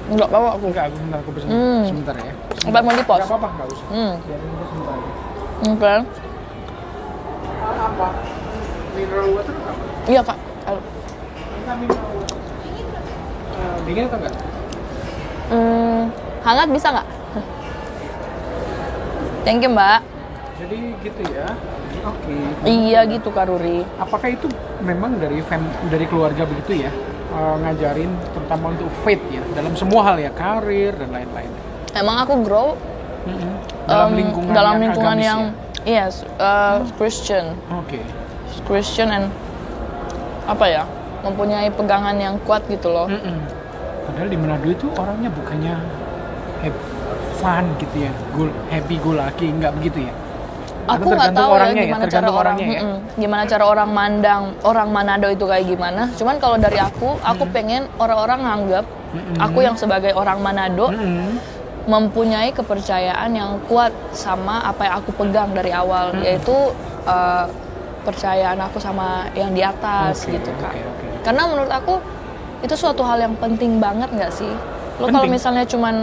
[0.09, 0.65] Enggak bawa aku.
[0.73, 1.49] Enggak, aku sebentar aku pesen.
[1.53, 1.83] Hmm.
[1.85, 2.33] Sebentar ya.
[2.65, 3.17] Apa mau di pos?
[3.21, 3.87] Enggak apa-apa, enggak usah.
[3.93, 4.13] Hmm.
[4.25, 4.97] Biarin sebentar.
[5.65, 5.95] Oke.
[7.65, 8.09] Apa?
[8.95, 9.73] Mineral water apa?
[10.09, 10.39] Iya kak.
[10.65, 10.83] Water.
[13.55, 14.35] Eh, dingin atau enggak?
[15.45, 16.03] Hmm,
[16.41, 17.07] hangat bisa nggak?
[19.45, 20.01] Thank you mbak.
[20.59, 21.49] Jadi gitu ya.
[22.05, 22.37] Oke.
[22.65, 23.85] Iya gitu kak Ruri.
[24.01, 24.49] Apakah itu
[24.81, 25.61] memang dari fam
[25.93, 26.93] dari keluarga begitu ya?
[27.35, 31.51] Eh, ngajarin terutama untuk faith ya dalam semua hal ya karir dan lain-lain.
[31.91, 32.79] Emang aku grow
[33.91, 35.41] Dalam em, lingkungan dalam yang lingkungan agamis yang
[35.83, 36.07] ya?
[36.07, 37.59] yes uh, Christian.
[37.75, 37.99] Oke.
[38.71, 39.27] Christian and
[40.47, 40.83] apa ya
[41.27, 43.11] mempunyai pegangan yang kuat gitu loh.
[43.11, 43.43] Mm-mm.
[44.07, 45.75] Padahal di Manado itu orangnya bukannya
[46.63, 46.94] happy,
[47.45, 50.15] fun gitu ya, go, happy go lucky, nggak begitu ya?
[50.85, 52.83] Aku nggak tahu ya orangnya ya, gimana cara tergantung orang orangnya ya?
[53.17, 56.03] gimana cara orang mandang orang Manado itu kayak gimana.
[56.13, 59.37] Cuman kalau dari aku, aku pengen orang-orang nganggap Mm-mm.
[59.41, 61.41] aku yang sebagai orang Manado Mm-mm.
[61.89, 66.53] mempunyai kepercayaan yang kuat sama apa yang aku pegang dari awal yaitu
[67.09, 67.49] uh,
[68.05, 70.77] percayaan aku sama yang di atas Oke, gitu kak.
[70.77, 71.07] oke, oke.
[71.25, 71.95] Karena menurut aku
[72.61, 74.53] itu suatu hal yang penting banget nggak sih?
[75.01, 75.97] Lo kalau misalnya cuman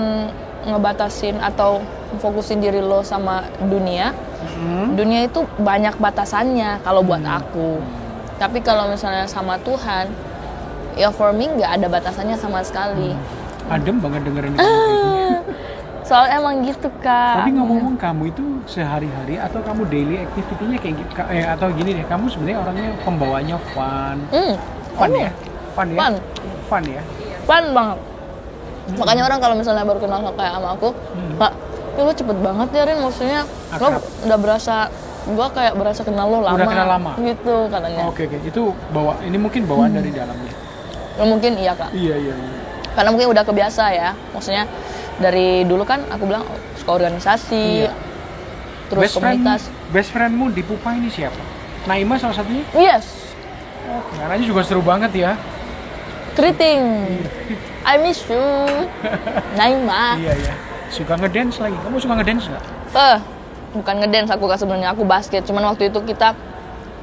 [0.63, 1.81] ngebatasin atau
[2.13, 4.93] fokusin diri lo sama dunia, Mm-mm.
[4.93, 7.37] dunia itu banyak batasannya kalau buat Hmm.
[7.37, 7.69] aku.
[8.35, 10.09] Tapi kalau misalnya sama Tuhan,
[10.93, 13.13] ya for me nggak ada batasannya sama sekali.
[13.69, 14.69] Adem banget dengerin gini.
[16.01, 17.39] Soalnya emang gitu kak.
[17.39, 21.11] Tapi ngomong-ngomong kamu itu sehari-hari atau kamu daily activity-nya kayak gitu?
[21.29, 24.53] Eh, atau gini deh, kamu sebenarnya orangnya pembawanya fun, Hmm,
[24.91, 25.31] fun oh, ya,
[25.71, 26.13] fun ya, Fun.
[26.67, 27.01] fun ya.
[27.41, 27.99] fun banget.
[28.95, 31.35] Makanya orang kalau misalnya baru kenal kayak sama aku, Hmm.
[31.37, 31.51] Pak,
[31.91, 33.39] ya lo cepet banget ya Rin, maksudnya
[33.73, 33.87] lo
[34.23, 34.75] udah berasa,
[35.27, 36.55] gua kayak berasa kenal lo lama.
[36.55, 37.11] Udah kenal lama?
[37.17, 38.01] Gitu katanya.
[38.05, 40.53] Oke oke, itu bawa ini mungkin bawaan dari dalamnya.
[41.13, 41.91] Ya, mungkin iya kak.
[41.91, 42.33] Iya iya.
[42.33, 42.51] iya.
[42.91, 44.63] Karena mungkin udah kebiasa ya, maksudnya
[45.17, 46.43] dari dulu kan aku bilang
[46.75, 47.93] suka organisasi, Iya.
[48.87, 49.61] terus best friend, komunitas.
[49.91, 51.39] best friendmu di Pupa ini siapa?
[51.83, 52.65] Naima salah satunya.
[52.73, 53.07] Yes,
[53.83, 55.33] Oh, kenalannya juga seru banget ya.
[56.31, 56.79] keriting.
[57.81, 58.41] I miss you,
[59.53, 60.15] Naima.
[60.21, 60.53] Iya iya.
[60.87, 61.77] Suka ngedance lagi.
[61.79, 62.63] Kamu suka ngedance nggak?
[62.91, 63.17] Eh,
[63.73, 65.41] bukan ngedance aku kak sebenarnya aku basket.
[65.43, 66.35] Cuman waktu itu kita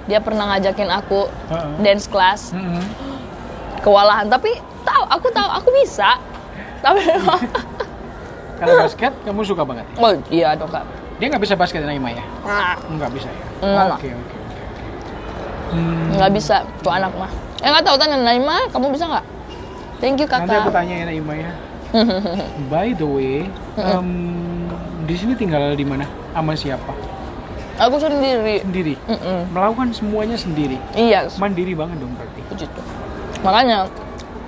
[0.05, 1.71] dia pernah ngajakin aku Heeh.
[1.83, 2.81] dance class Mm-mm.
[3.81, 4.29] kewalahan.
[4.29, 6.17] Tapi tahu aku tahu aku bisa.
[6.79, 7.01] Tapi
[8.59, 9.87] Kalau basket kamu suka banget.
[9.88, 9.97] ya?
[9.99, 10.83] oh iya dong kak.
[11.19, 12.23] Dia nggak bisa basket Naima ya?
[12.45, 13.43] Nah, Nggak bisa ya.
[13.91, 14.37] Oke oke oke.
[15.69, 17.31] Hmm, nggak bisa tuh anak mah.
[17.59, 19.25] Eh nggak tahu tanya Naima, kamu bisa nggak?
[19.98, 20.74] Thank you nanti aku kakak.
[20.74, 21.50] tanya ya Naima ya.
[22.70, 24.08] By the way, em,
[25.04, 26.04] di sini tinggal di mana?
[26.30, 26.92] Sama siapa?
[27.78, 28.61] Aku sendiri.
[28.61, 28.94] Sendiri.
[29.00, 29.50] Mm-mm.
[29.50, 30.76] Melakukan semuanya sendiri.
[30.92, 32.40] Iya, Mandiri banget dong berarti.
[32.46, 32.80] begitu.
[33.40, 33.87] Makanya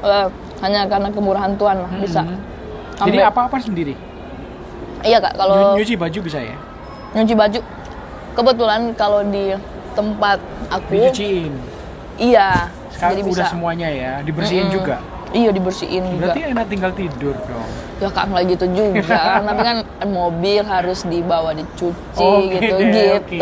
[0.02, 0.26] eh,
[0.60, 2.22] hanya karena kemurahan Tuhan lah bisa.
[2.22, 2.38] Mhm.
[3.00, 3.94] Jadi apa-apa sendiri.
[5.00, 6.52] Iya kak, kalau Nyuci baju bisa ya?
[7.10, 7.58] nyuci baju,
[8.36, 9.50] kebetulan kalau di
[9.92, 11.50] tempat aku, Dicuciin.
[12.14, 13.34] iya, Sekarang jadi bisa.
[13.34, 14.76] udah semuanya ya, dibersihin Mm-mm.
[14.76, 14.96] juga.
[15.30, 16.20] Iya dibersihin juga.
[16.28, 17.70] Berarti enak tinggal tidur dong.
[17.98, 23.38] Ya kak nggak gitu juga, tapi kan mobil harus dibawa dicuci Oke gitu deh, gitu.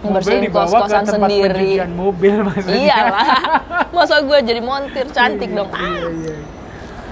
[0.00, 1.76] Mobil Bersihin kos-kosan sendiri.
[1.86, 2.72] mobil maksudnya.
[2.74, 3.28] Iyalah,
[3.96, 5.68] masa gue jadi montir cantik dong.
[5.68, 6.08] Iya, Ah.
[6.10, 6.36] iya.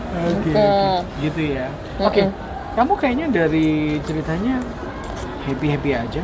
[0.08, 0.56] Oke, Mm.
[0.56, 1.20] oke.
[1.20, 1.66] gitu ya.
[2.00, 2.32] Oke, Mm-mm.
[2.74, 3.68] kamu kayaknya dari
[4.02, 4.56] ceritanya
[5.44, 6.22] happy happy aja.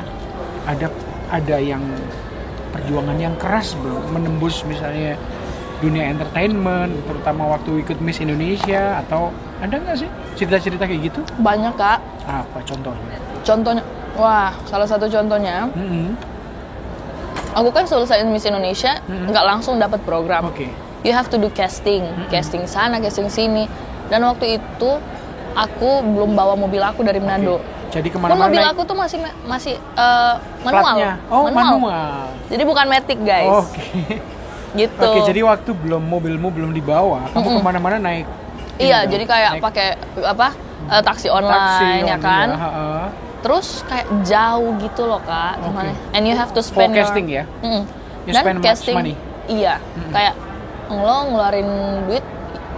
[0.64, 0.88] Ada
[1.30, 1.84] ada yang
[2.70, 5.20] perjuangan yang keras belum menembus misalnya
[5.84, 9.28] dunia entertainment, terutama waktu ikut Miss Indonesia atau
[9.60, 11.20] ada nggak sih cerita-cerita kayak gitu?
[11.38, 12.00] Banyak kak.
[12.24, 13.16] Apa contohnya?
[13.44, 13.84] Contohnya,
[14.16, 16.16] wah salah satu contohnya, Mm-mm.
[17.52, 20.48] aku kan selesai Miss Indonesia, nggak langsung dapat program.
[20.48, 20.72] Oke.
[21.04, 23.68] You have to do casting, casting sana, casting sini.
[24.08, 24.90] Dan waktu itu
[25.52, 27.60] aku belum bawa mobil aku dari Manado.
[27.92, 30.82] Jadi Kok ke mana-mana mobil aku tuh masih masih eh, manual.
[30.82, 31.12] platnya.
[31.28, 32.26] Oh, manual.
[32.48, 33.52] Jadi bukan matic guys.
[33.52, 33.84] Oke.
[34.74, 34.98] Gitu.
[34.98, 37.56] Oke, jadi waktu belum mobilmu belum dibawa, kamu Mm-mm.
[37.56, 38.26] ke mana-mana naik.
[38.74, 40.50] iya, ini jadi kayak pakai apa?
[40.84, 42.48] eh, taksi online taksi ya kan.
[42.50, 42.88] iya, ha-ha.
[43.40, 45.60] Terus kayak jauh gitu loh kak.
[45.60, 45.92] Gimana?
[46.10, 47.46] And you have to spend your- casting ya?
[47.62, 47.86] Mm-mm.
[48.24, 49.14] You Dan spend much casting, money?
[49.46, 49.78] iya.
[50.10, 50.34] Kayak
[50.90, 51.68] lo ngeluarin
[52.04, 52.24] duit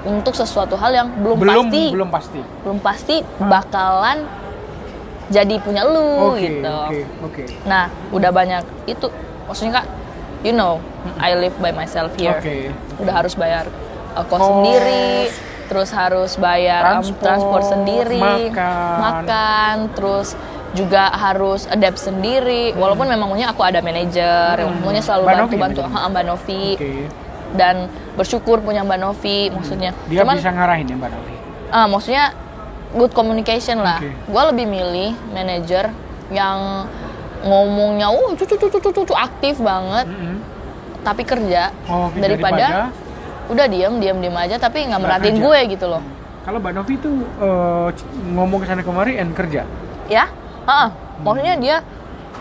[0.04, 2.40] untuk sesuatu hal yang belum, Belum pasti, belum pasti.
[2.62, 4.18] belum pasti bakalan
[5.26, 6.70] jadi punya lu Oke, gitu.
[6.70, 7.42] oke, oke.
[7.64, 9.10] Nah, udah banyak itu.
[9.46, 9.86] Maksudnya kak,
[10.46, 10.78] you know,
[11.18, 12.38] I live by myself here.
[12.38, 12.70] Oke.
[13.02, 13.66] Udah harus bayar
[14.14, 14.46] uh, kos Kos.
[14.46, 15.10] sendiri,
[15.66, 18.96] terus harus bayar um, Transport, transport sendiri, makan.
[19.02, 20.38] makan, terus
[20.72, 22.70] juga harus adapt sendiri.
[22.72, 24.78] Walaupun memang maunya aku ada manajer, Hmm.
[24.78, 26.64] maunya selalu bantu-bantu, ya, ha, Mbak Novi.
[26.74, 26.92] Oke.
[27.52, 29.90] Dan bersyukur punya Mbak Novi, maksudnya.
[30.06, 31.34] Dia Cuman, bisa ngarahin ya Mbak Novi.
[31.68, 32.24] ah, maksudnya
[32.92, 33.98] good communication lah.
[33.98, 34.12] Oke.
[34.12, 35.90] Gue lebih milih manajer
[36.28, 36.86] yang
[37.44, 40.36] ngomongnya, uh, cucu cucu cucu cucu aktif banget, Mm-mm.
[41.02, 42.88] tapi kerja Oke, daripada,
[43.46, 46.02] udah diem diem diem aja tapi nggak merhatiin gue gitu loh.
[46.42, 47.26] Kalau Mbak Novi tuh
[47.92, 49.66] c- ngomong ke sana kemari and kerja.
[50.06, 50.30] Ya,
[50.62, 51.76] ah, maksudnya dia,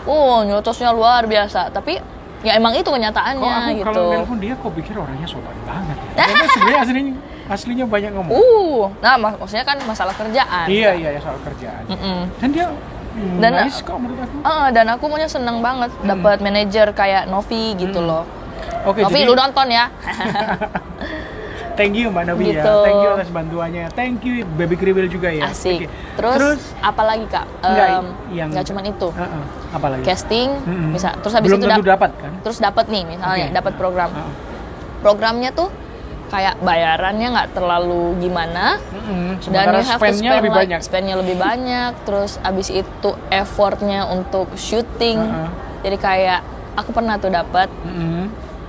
[0.06, 1.74] uh, nyotosnya luar biasa.
[1.74, 1.98] Tapi
[2.46, 3.86] ya emang itu Kok kenyataannya aku gitu.
[3.90, 6.22] kalau nelpon dia kok pikir orangnya sopan banget ya.
[6.54, 7.14] Sebenarnya aslinya
[7.46, 8.30] aslinya banyak ngomong.
[8.30, 10.66] Uh, nah mak- maksudnya kan masalah kerjaan.
[10.70, 11.82] Iya iya ya soal kerjaan.
[11.90, 12.18] Mm-mm.
[12.38, 12.66] Dan dia
[13.16, 14.36] mm, Dan- nice kok menurut aku.
[14.42, 18.08] Ah, dan aku maunya seneng banget dapat manajer kayak Novi gitu Hmm.
[18.12, 18.24] loh.
[18.84, 19.88] Oke, Novi jadi lu nonton ya.
[21.76, 22.52] thank you Mbak Novi ya.
[22.56, 22.76] Gitu.
[22.82, 23.84] Thank you atas bantuannya.
[23.92, 25.44] Thank you Baby Kriwil juga ya.
[25.46, 25.84] Asik.
[25.84, 25.86] Oke.
[26.16, 27.44] Terus, apa lagi kak?
[27.60, 29.08] Enggak, Em, yang- nggak cuman itu.
[29.10, 30.02] Heeh, apa lagi?
[30.02, 30.90] Casting, Mm-mm.
[30.92, 31.12] bisa.
[31.18, 32.32] Terus habis Belum itu dapat kan?
[32.40, 33.54] terus dapat nih misalnya Oke.
[33.54, 34.10] dapat program.
[34.10, 34.32] Heeh.
[34.98, 35.68] Programnya tuh
[36.26, 39.38] kayak bayarannya nggak terlalu gimana Mm-mm.
[39.46, 40.80] dan you have to spendnya spend lebih like- banyak.
[40.80, 45.48] spendnya lebih banyak terus abis itu effortnya untuk syuting Heeh.
[45.82, 46.40] jadi kayak
[46.74, 48.26] aku pernah tuh dapat Mm-mm.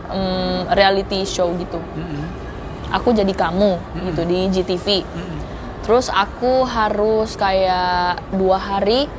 [0.07, 2.23] em, reality show gitu Mm-mm.
[2.89, 5.37] aku jadi kamu gitu di GTV Mm-mm.
[5.81, 9.09] terus aku harus kayak dua hari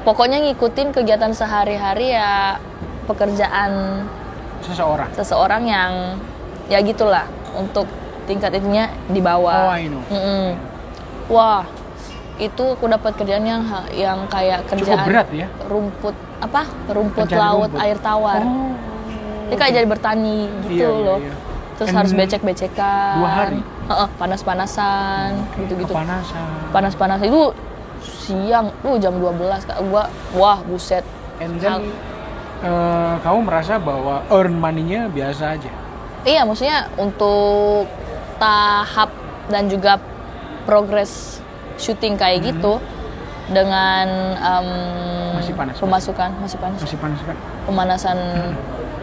[0.00, 2.56] pokoknya ngikutin kegiatan sehari-hari ya
[3.04, 4.00] pekerjaan
[4.60, 5.08] Seseorang.
[5.12, 5.92] seseorang yang
[6.66, 7.86] ya gitulah untuk
[8.24, 9.68] tingkat itunya di bawah.
[9.68, 10.02] Oh, I know.
[10.06, 10.46] Mm-mm.
[11.26, 11.62] Wah,
[12.36, 15.46] itu aku dapat kerjaan yang yang kayak Cukup kerjaan berat ya?
[15.66, 16.62] rumput apa?
[16.86, 17.80] Rumput laut rumput.
[17.80, 18.40] air tawar.
[18.40, 18.74] Oh.
[19.46, 21.18] Jadi kayak jadi bertani gitu Iya, iya, loh.
[21.18, 21.34] iya.
[21.74, 23.14] Terus And harus becek-becekan.
[23.18, 23.60] dua hari?
[23.90, 25.90] Heeh, panas-panasan gitu-gitu.
[25.90, 26.70] Kepanasan.
[26.70, 27.40] Panas-panas itu
[28.00, 29.34] siang, tuh jam 12
[29.64, 29.78] Kak.
[29.84, 31.02] Gua wah buset.
[31.40, 31.90] And then
[32.60, 35.72] eh, kamu merasa bahwa earn money-nya biasa aja.
[36.22, 37.88] Iya, maksudnya untuk
[38.36, 39.08] tahap
[39.48, 39.96] dan juga
[40.62, 41.40] progres
[41.76, 42.76] syuting kayak gitu
[43.48, 44.06] dengan
[44.36, 45.34] Hmm.
[45.34, 47.36] Masih panas, pemasukan masih panas Masih panas kan?
[47.64, 48.18] pemanasan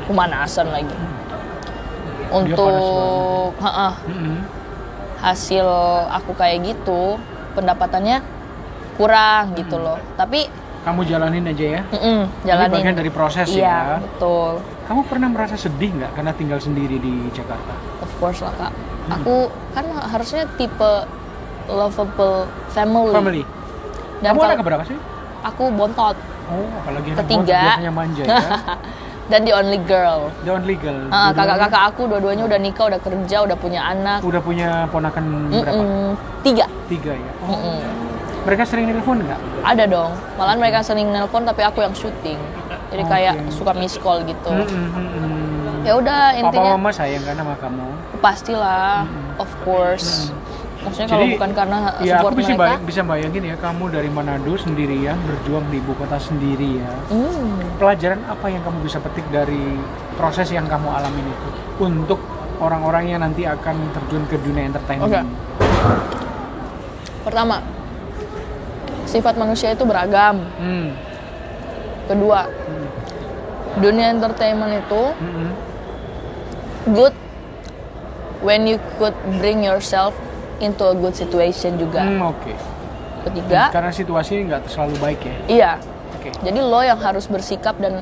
[0.05, 4.37] pemanasan lagi panas untuk ha-ah, Mm-mm.
[5.19, 5.67] hasil
[6.07, 7.17] aku kayak gitu
[7.53, 8.21] pendapatannya
[8.95, 9.57] kurang Hmm.
[9.57, 10.45] gitu loh tapi
[10.79, 11.81] Kamu jalanin aja ya.
[11.89, 13.97] mm-mm, Ini jalanin bagian dari proses iya ya.
[13.99, 17.75] betul Kamu pernah merasa sedih nggak karena tinggal sendiri di Jakarta?
[17.99, 18.71] Of course lah kak.
[18.71, 19.13] Hmm.
[19.19, 19.35] Aku
[19.75, 20.91] kan harusnya tipe
[21.67, 23.11] lovable family.
[23.11, 23.43] Family.
[24.23, 24.97] Dan Kamu anak keberapa sih?
[25.37, 27.35] aku bontot Oh, apalagi Ketiga.
[27.37, 28.39] bontot biasanya manja ya.
[29.31, 30.31] dan the only girl.
[30.47, 31.03] The only girl.
[31.11, 34.23] Dua-duanya kakak-kakak aku dua-duanya udah nikah, udah kerja, udah punya anak.
[34.23, 35.75] Udah punya ponakan berapa?
[35.83, 36.09] Mm-mm,
[36.47, 36.65] tiga.
[36.87, 37.31] Tiga ya.
[37.43, 37.51] Oh.
[37.51, 37.79] Mm-mm.
[38.47, 39.39] Mereka sering nelpon nggak?
[39.67, 40.11] Ada dong.
[40.39, 42.39] Malahan mereka sering nelpon tapi aku yang syuting.
[42.87, 43.11] Jadi Oke.
[43.11, 44.47] kayak suka miss call gitu.
[44.47, 45.83] Mm-mm, mm-mm.
[45.83, 47.87] Ya udah Papa intinya mama sayang kan sama kamu.
[48.17, 49.05] pastilah,
[49.37, 50.33] of course.
[50.77, 52.75] Maksudnya kalau bukan karena ya support aku bisa, mereka.
[52.81, 56.91] bisa bayangin ya kamu dari Manado sendirian berjuang di ibu kota sendiri ya.
[57.07, 57.59] Hmm.
[57.75, 59.77] Pelajaran apa yang kamu bisa petik dari
[60.15, 62.19] proses yang kamu alamin itu untuk
[62.57, 65.11] orang-orang yang nanti akan terjun ke dunia entertainment.
[65.11, 65.21] Oke.
[67.21, 67.59] Pertama,
[69.03, 70.39] sifat manusia itu beragam.
[70.57, 70.95] Hmm.
[72.07, 72.66] Kedua, Hmm.
[73.77, 75.49] Dunia entertainment itu Mm-mm.
[76.93, 77.13] good
[78.39, 80.13] when you could bring yourself
[80.57, 82.01] into a good situation juga.
[82.01, 82.53] Hmm, Oke.
[83.27, 85.35] Ketiga, Karena situasi nggak selalu baik ya.
[85.47, 85.71] iya.
[86.15, 86.31] Oke.
[86.39, 88.01] Jadi lo yang harus bersikap dan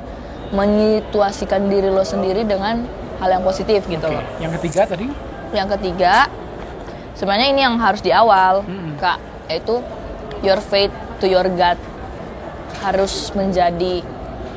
[0.54, 2.86] menyituasikan diri lo sendiri dengan
[3.18, 4.16] hal yang positif gitu Oke.
[4.16, 4.24] loh.
[4.38, 5.08] Yang ketiga tadi?
[5.50, 6.14] Yang ketiga,
[7.14, 8.96] sebenarnya ini yang harus di awal, Mm-mm.
[8.96, 9.18] Kak,
[9.50, 9.82] yaitu
[10.40, 11.80] your faith to your God
[12.80, 14.06] harus menjadi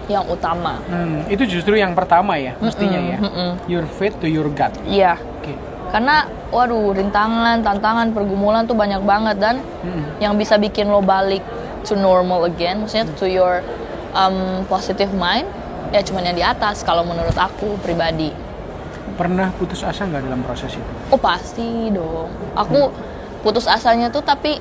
[0.09, 0.81] yang utama.
[0.88, 3.18] Hmm, itu justru yang pertama ya, mestinya ya.
[3.21, 3.51] mm-mm.
[3.68, 4.73] Your faith to your gut.
[4.88, 5.53] Iya, Oke.
[5.92, 10.16] karena waduh rintangan, tantangan, pergumulan tuh banyak banget dan Mm-mm.
[10.18, 11.44] yang bisa bikin lo balik
[11.85, 13.61] to normal again, maksudnya to your
[14.16, 15.44] um, positive mind,
[15.92, 18.33] ya cuman yang di atas kalau menurut aku pribadi.
[19.21, 20.92] Pernah putus asa nggak dalam proses itu?
[21.12, 22.33] Oh pasti dong.
[22.57, 22.92] Aku
[23.44, 24.57] putus asanya tuh tapi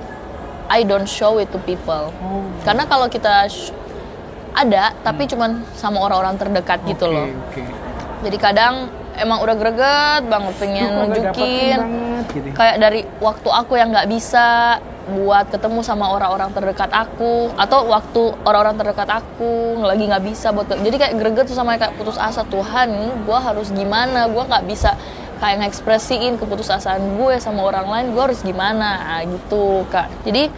[0.67, 2.11] I don't show it to people.
[2.11, 2.43] Oh.
[2.67, 3.47] Karena kalau kita
[4.57, 7.27] ada tapi cuman sama orang-orang terdekat gitu Oke, loh.
[7.49, 7.63] Oke.
[8.25, 11.77] Jadi kadang emang udah greget banget pengen Duh, nunjukin.
[11.77, 12.47] banget gitu.
[12.57, 18.35] Kayak dari waktu aku yang nggak bisa buat ketemu sama orang-orang terdekat aku atau waktu
[18.43, 22.43] orang-orang terdekat aku lagi nggak bisa buat jadi kayak greget tuh sama kayak putus asa
[22.43, 22.91] Tuhan
[23.23, 24.99] gue harus gimana gue nggak bisa
[25.39, 30.51] kayak ngekspresiin keputusasaan gue sama orang lain gue harus gimana ah, gitu kak jadi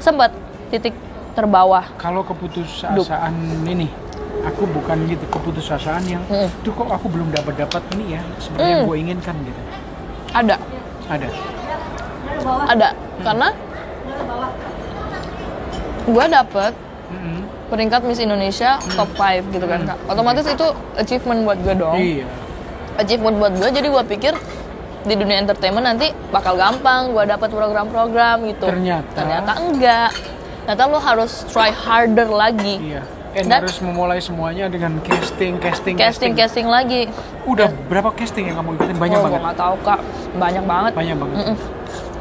[0.00, 0.32] sempat
[0.72, 0.96] titik
[1.34, 3.90] terbawah Kalau keputusasaan ini,
[4.42, 6.48] aku bukan gitu keputusasaan yang, Mm.
[6.60, 8.22] tuh kok aku belum dapat dapat ini ya,
[8.56, 8.86] yang Mm.
[8.86, 9.60] gue inginkan gitu.
[10.32, 10.56] ada
[11.04, 11.28] Ada.
[12.66, 12.88] ada
[13.20, 13.48] karena
[16.04, 16.72] gue dapet
[17.06, 17.38] Mm-mm.
[17.68, 22.26] peringkat Miss Indonesia top 5 gitu kan kak otomatis itu achievement buat gue dong Iya.
[22.98, 24.34] achievement buat gue jadi gue pikir
[25.04, 29.12] di dunia entertainment nanti bakal gampang gue dapat program-program gitu Ternyata.
[29.14, 30.10] ternyata enggak
[30.64, 33.02] ternyata lo harus try harder lagi Iya.
[33.34, 37.10] And Dan- harus memulai semuanya dengan casting, casting, casting casting lagi
[37.44, 38.94] Udah berapa casting yang kamu ikutin?
[38.94, 39.34] Banyak oh, banget.
[39.34, 40.00] gue nggak tahu kak
[40.34, 41.36] banyak banget Banyak banget.
[41.44, 41.56] Mm-mm.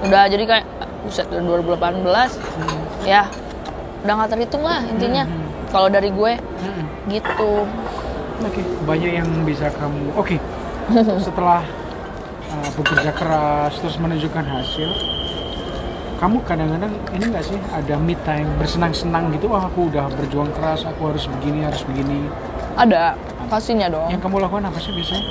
[0.04, 0.66] udah jadi kayak
[1.02, 1.44] buset udah
[1.78, 2.82] 2018 Hmm.
[3.04, 3.22] ya
[4.02, 5.48] udah nggak terhitung lah intinya Hmm.
[5.70, 6.86] kalau dari gue Mm-mm.
[7.08, 7.52] gitu
[8.44, 10.12] Oke, banyak yang bisa kamu.
[10.14, 10.36] Oke,
[11.24, 11.64] setelah
[12.50, 14.90] uh, bekerja keras terus menunjukkan hasil,
[16.24, 19.52] kamu kadang-kadang ini nggak sih ada me time bersenang-senang gitu?
[19.52, 22.32] Wah, aku udah berjuang keras, aku harus begini, harus begini.
[22.74, 25.24] ada pastinya dong Yang kamu lakukan apa sih biasanya?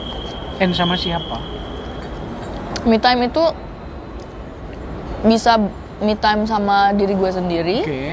[0.60, 1.40] And sama siapa?
[2.84, 3.40] me time itu
[5.22, 5.56] bisa
[5.98, 8.04] me time sama diri gue sendiri Oke,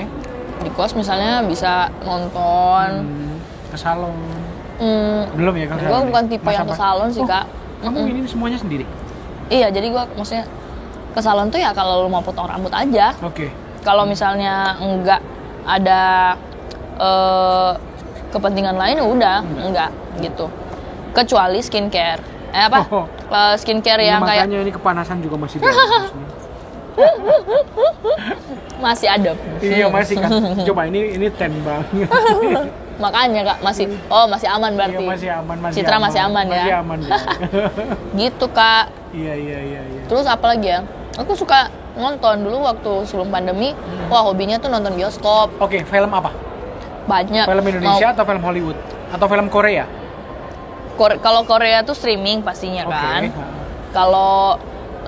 [0.62, 3.36] di kos misalnya bisa nonton hmm,
[3.68, 4.14] ke salon.
[4.78, 5.90] Hmm, Belum ya ke salon?
[5.90, 7.44] gue bukan tipe yang ke salon sih Oh, kak
[7.80, 8.12] Kamu Mm-mm.
[8.14, 8.86] ini semuanya sendiri?
[9.50, 10.46] iya jadi gue maksudnya
[11.10, 13.50] ke salon tuh ya kalau lo mau potong rambut aja Oke.
[13.82, 15.20] kalau misalnya enggak
[15.64, 16.36] ada
[16.96, 17.72] eh,
[18.30, 20.46] kepentingan lain ya udah enggak gitu
[21.12, 23.06] kecuali skincare eh apa Oh.
[23.30, 25.58] Eh, skincare Ini yang kayak makanya ini kepanasan juga masih
[28.80, 30.32] masih ada Iya masih kan.
[30.64, 32.08] Coba ini ini ten banget.
[33.04, 36.04] makanya kak masih oh masih aman berarti Iya masih aman masih Citra aman.
[36.06, 37.16] masih aman ya Masih aman dia.
[38.20, 40.02] gitu kak iya iya iya iya.
[40.06, 40.80] Terus apa lagi ya?
[41.16, 43.72] Aku suka nonton dulu waktu sebelum pandemi.
[43.72, 44.08] Hmm.
[44.08, 46.30] Wah hobinya tuh nonton bioskop Oke, film apa?
[47.06, 47.44] banyak.
[47.44, 48.78] Film Indonesia Mau- atau film Hollywood?
[49.10, 49.90] Atau film Korea?
[50.94, 52.94] Kore- kalau Korea tuh streaming pastinya Oke.
[52.94, 53.22] kan.
[53.90, 54.60] Kalau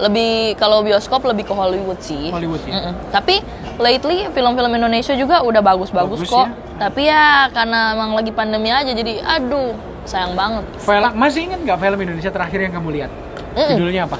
[0.01, 2.31] lebih kalau bioskop lebih ke Hollywood sih.
[2.31, 2.73] Hollywood ya?
[2.73, 2.93] Mm-mm.
[3.11, 3.37] Tapi
[3.77, 6.41] lately film-film Indonesia juga udah bagus-bagus Bagus kok.
[6.41, 6.49] ya.
[6.81, 10.65] Tapi ya karena emang lagi pandemi aja jadi aduh sayang banget.
[10.81, 13.11] Film masih ingat nggak film Indonesia terakhir yang kamu lihat?
[13.53, 13.77] Mm-mm.
[13.77, 14.17] Judulnya apa?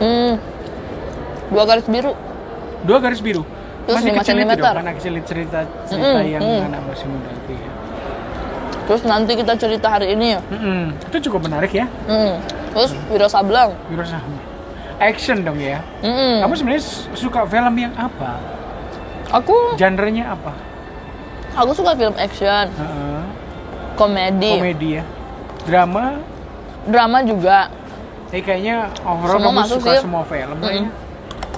[0.00, 0.32] Hmm.
[1.50, 2.12] Dua garis biru.
[2.84, 3.42] Dua garis biru.
[3.86, 6.66] Terus masih kecil itu dong, anak kecil cerita cerita Mm-mm, yang mm.
[6.74, 7.70] anak masih muda itu ya.
[8.90, 10.40] Terus nanti kita cerita hari ini ya.
[10.50, 10.82] Mm-mm.
[11.06, 11.86] Itu cukup menarik ya.
[12.10, 12.42] Hmm.
[12.74, 13.78] Terus Wiro Sableng.
[13.86, 14.42] Wiro Sableng.
[14.98, 15.78] Action dong ya.
[16.02, 16.42] Mm-mm.
[16.42, 16.82] Kamu sebenarnya
[17.14, 18.42] suka film yang apa?
[19.30, 20.54] Aku Genrenya apa?
[21.56, 23.20] aku suka film action, Heeh.
[23.96, 25.04] komedi, Komedi ya.
[25.64, 26.20] Drama.
[26.84, 27.72] drama juga.
[28.36, 29.98] Eh kayaknya overall Semua kamu masuk suka sih.
[29.98, 30.90] semua film kayaknya.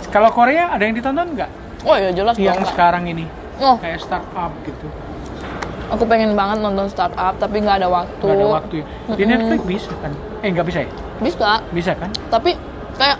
[0.08, 1.50] Kalau Korea ada yang ditonton nggak?
[1.82, 2.70] Oh ya jelas Yang dong.
[2.70, 3.26] Sekarang ini
[3.58, 4.86] Oh, kayak startup gitu.
[5.88, 8.22] aku pengen banget nonton startup tapi nggak ada waktu.
[8.22, 8.84] Nggak ada waktu ya.
[9.08, 9.30] Di Mm-mm.
[9.32, 10.12] Netflix bisa kan?
[10.38, 10.90] Eh nggak bisa ya?
[11.18, 12.10] Bisa, Bisa kan?
[12.30, 12.54] tapi
[12.94, 13.18] kayak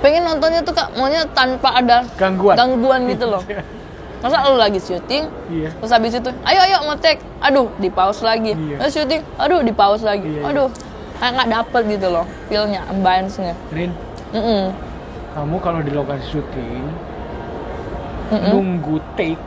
[0.00, 2.54] pengen nontonnya tuh kak maunya tanpa ada Gangguan.
[2.54, 3.40] gangguan gitu loh.
[4.20, 5.68] masa lu lagi syuting Iya.
[5.74, 8.80] terus habis itu ayo ayo mau take aduh di pause lagi Iya.
[8.80, 10.48] terus syuting aduh di pause lagi Iya, iya.
[10.48, 10.68] aduh
[11.14, 13.90] kayak nggak dapet gitu loh feelnya ambience-nya Rin,
[14.30, 14.74] Mm-mm.
[15.32, 16.84] kamu kalau di lokasi syuting
[18.30, 18.50] Mm-mm.
[18.50, 19.40] nunggu take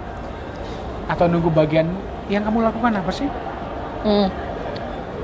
[1.08, 1.88] atau nunggu bagian
[2.28, 3.28] yang kamu lakukan apa sih?
[4.04, 4.28] Mm.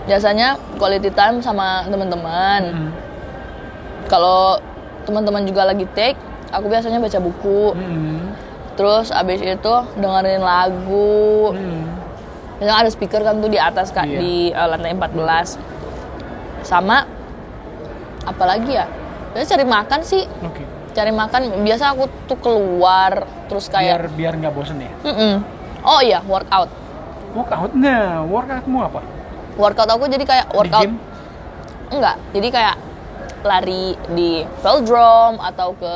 [0.04, 2.92] biasanya quality time sama teman-teman Hmm.
[4.06, 4.60] kalau
[5.04, 6.20] teman-teman juga lagi take
[6.50, 8.36] aku biasanya baca buku Hmm.
[8.74, 11.88] terus abis itu dengerin lagu Hmm.
[12.54, 14.20] Biasanya ada speaker kan tuh di atas kak Iya.
[14.20, 15.56] di uh, lantai 14
[16.64, 17.06] sama
[18.24, 18.86] apalagi ya
[19.32, 20.64] biasanya cari makan sih Oke.
[20.92, 23.12] cari makan biasa aku tuh keluar
[23.46, 24.92] terus Biar kayak biar nggak bosen ya.
[25.04, 25.34] Mm-mm.
[25.84, 26.70] oh iya workout
[27.34, 27.74] Workout.
[27.74, 29.02] Nah, workoutmu apa?
[29.54, 30.94] workout aku jadi kayak Di workout gym?
[31.90, 32.76] enggak jadi kayak
[33.42, 35.94] lari di velodrome atau ke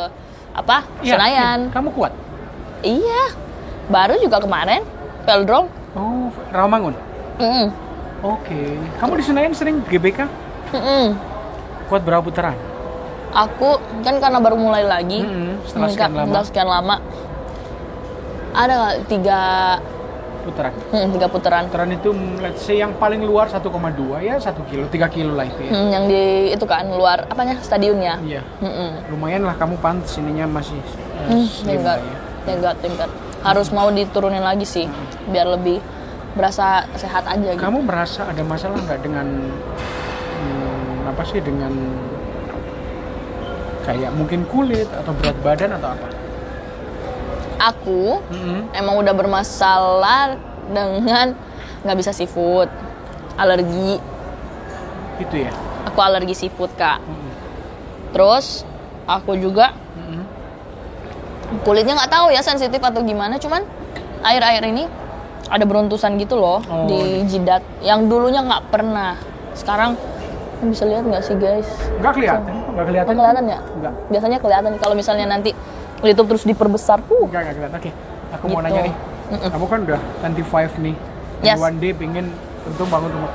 [0.52, 1.72] apa Iya, Senayan iya.
[1.72, 2.12] Kamu kuat?
[2.82, 3.24] iya
[3.88, 4.82] baru juga kemarin
[5.24, 6.94] velodrome Oh, Rawamangun.
[7.38, 7.68] Mm-mm.
[8.20, 8.78] Oke.
[8.98, 10.26] Kamu di Senayan sering GBK?
[10.70, 11.06] Mm-mm.
[11.86, 12.58] Kuat berapa putaran?
[13.28, 13.70] aku
[14.02, 16.26] kan karena baru mulai lagi Mm-mm, setelah Nggak- sekian lama.
[16.26, 16.96] setelah sekian lama
[18.52, 19.40] ada tiga
[20.40, 20.72] Putaran.
[20.90, 23.68] hmm, tiga putaran Putaran itu mm, let's say yang paling luar 1,2
[24.22, 25.72] ya 1 kilo, 3 kilo lah itu ya.
[25.72, 28.42] Hmm, yang di itu kan luar apanya stadionnya Iya.
[28.58, 29.12] Mm-mm.
[29.12, 32.16] Lumayan lah kamu pantas ininya masih uh, Hmm, tingkat ya.
[32.44, 33.10] tingkat tingkat
[33.44, 34.88] harus mau diturunin lagi sih
[35.28, 35.84] biar lebih
[36.32, 40.07] berasa sehat aja gitu Kamu merasa ada masalah nggak dengan hmm,
[41.08, 41.72] apa sih dengan
[43.84, 46.08] kayak mungkin kulit atau berat badan atau apa?
[47.58, 48.70] aku Mm-mm.
[48.72, 50.38] emang udah bermasalah
[50.68, 51.34] dengan
[51.82, 52.70] nggak bisa seafood
[53.34, 53.98] alergi
[55.18, 55.50] Itu ya.
[55.84, 57.32] aku alergi seafood kak Mm-mm.
[58.12, 58.62] terus
[59.08, 60.22] aku juga Mm-mm.
[61.64, 63.66] kulitnya nggak tahu ya sensitif atau gimana cuman
[64.22, 64.86] air-air ini
[65.48, 69.16] ada beruntusan gitu loh Oh, di jidat yang dulunya nggak pernah
[69.56, 69.96] sekarang
[70.60, 73.08] bisa lihat nggak sih guys Nggak kelihatan, nggak kelihatan.
[73.08, 73.94] Oh, kelihatan ya Nggak.
[74.08, 75.52] biasanya kelihatan kalau misalnya nanti
[76.00, 77.78] YouTube terus diperbesar tuh Enggak, enggak kelihatan.
[77.80, 77.92] Oke,
[78.32, 78.66] aku mau Gitu.
[78.68, 78.96] nanya nih.
[79.28, 79.50] Mm-mm.
[79.50, 80.40] Kamu kan udah 25
[80.80, 80.96] nih.
[81.40, 81.58] Yes.
[81.58, 82.26] One day pengen
[82.64, 83.32] tentu bangun rumah.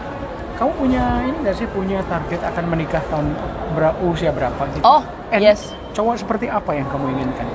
[0.53, 3.35] Kamu punya ini nggak sih punya target akan menikah tahun
[3.73, 4.83] ber- usia berapa gitu?
[4.83, 7.47] oh And yes Cowok seperti apa yang kamu inginkan?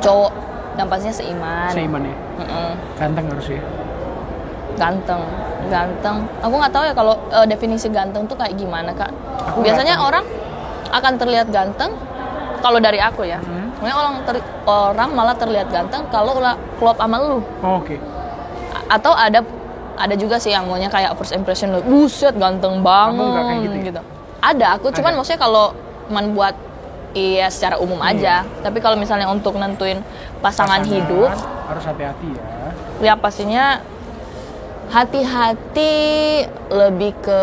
[0.00, 0.32] cowok
[0.72, 2.16] yang pastinya seiman Seiman ya.
[2.38, 2.70] Mm-mm.
[2.96, 3.60] Ganteng harus ya.
[4.80, 5.20] Ganteng
[5.68, 9.12] ganteng aku nggak tahu ya kalau eh, definisi ganteng tuh kayak gimana kak
[9.46, 10.24] Aku biasanya orang
[10.90, 11.92] akan terlihat ganteng
[12.58, 13.68] kalau dari aku ya Hmm.
[13.80, 17.96] Orang ter- orang malah terlihat ganteng kalau ulah klop sama lu Oh, Oke.
[18.70, 19.40] A- atau ada
[19.96, 23.60] ada juga sih yang maunya kayak first impression lu buset ganteng banget Kamu nggak kayak
[23.60, 24.02] gitu ya?
[24.40, 25.16] ada aku cuman Ada.
[25.16, 25.66] maksudnya kalau
[26.06, 26.54] cuman buat
[27.12, 30.00] iya secara umum aja tapi kalau misalnya untuk nentuin
[30.38, 31.32] pasangan, hidup
[31.66, 32.44] harus hati-hati ya.
[33.02, 33.80] ya pastinya
[34.90, 35.94] hati-hati
[36.70, 37.42] lebih ke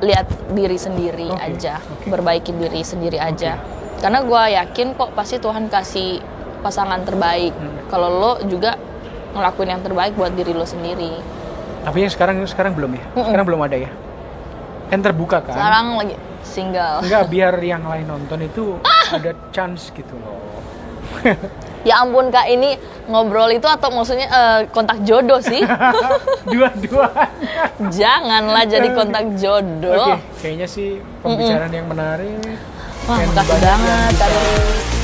[0.00, 0.26] lihat
[0.56, 1.76] diri sendiri Oke, aja,
[2.08, 3.60] berbaiki diri sendiri aja.
[4.00, 6.24] Karena gue yakin kok pasti Tuhan kasih
[6.64, 7.52] pasangan terbaik.
[7.52, 7.84] Hmm.
[7.92, 8.80] Kalau lo juga
[9.36, 11.20] ngelakuin yang terbaik buat diri lo sendiri.
[11.84, 13.04] Tapi yang sekarang sekarang belum ya.
[13.12, 13.24] Mm-mm.
[13.28, 13.90] Sekarang belum ada ya.
[14.88, 15.54] Yang terbuka kan?
[15.56, 16.96] Sekarang lagi single.
[17.04, 18.80] Enggak, biar yang lain nonton itu
[19.12, 20.36] ada chance gitu loh.
[21.80, 22.76] Ya ampun kak, ini
[23.08, 25.64] ngobrol itu atau maksudnya eh, kontak jodoh sih?
[26.52, 27.28] Dua-duanya.
[27.88, 30.16] Janganlah jadi kontak Oke, jodoh.
[30.44, 32.36] kayaknya sih pembicaraan yang menarik.
[33.08, 34.99] Wah, makasih banget tadi.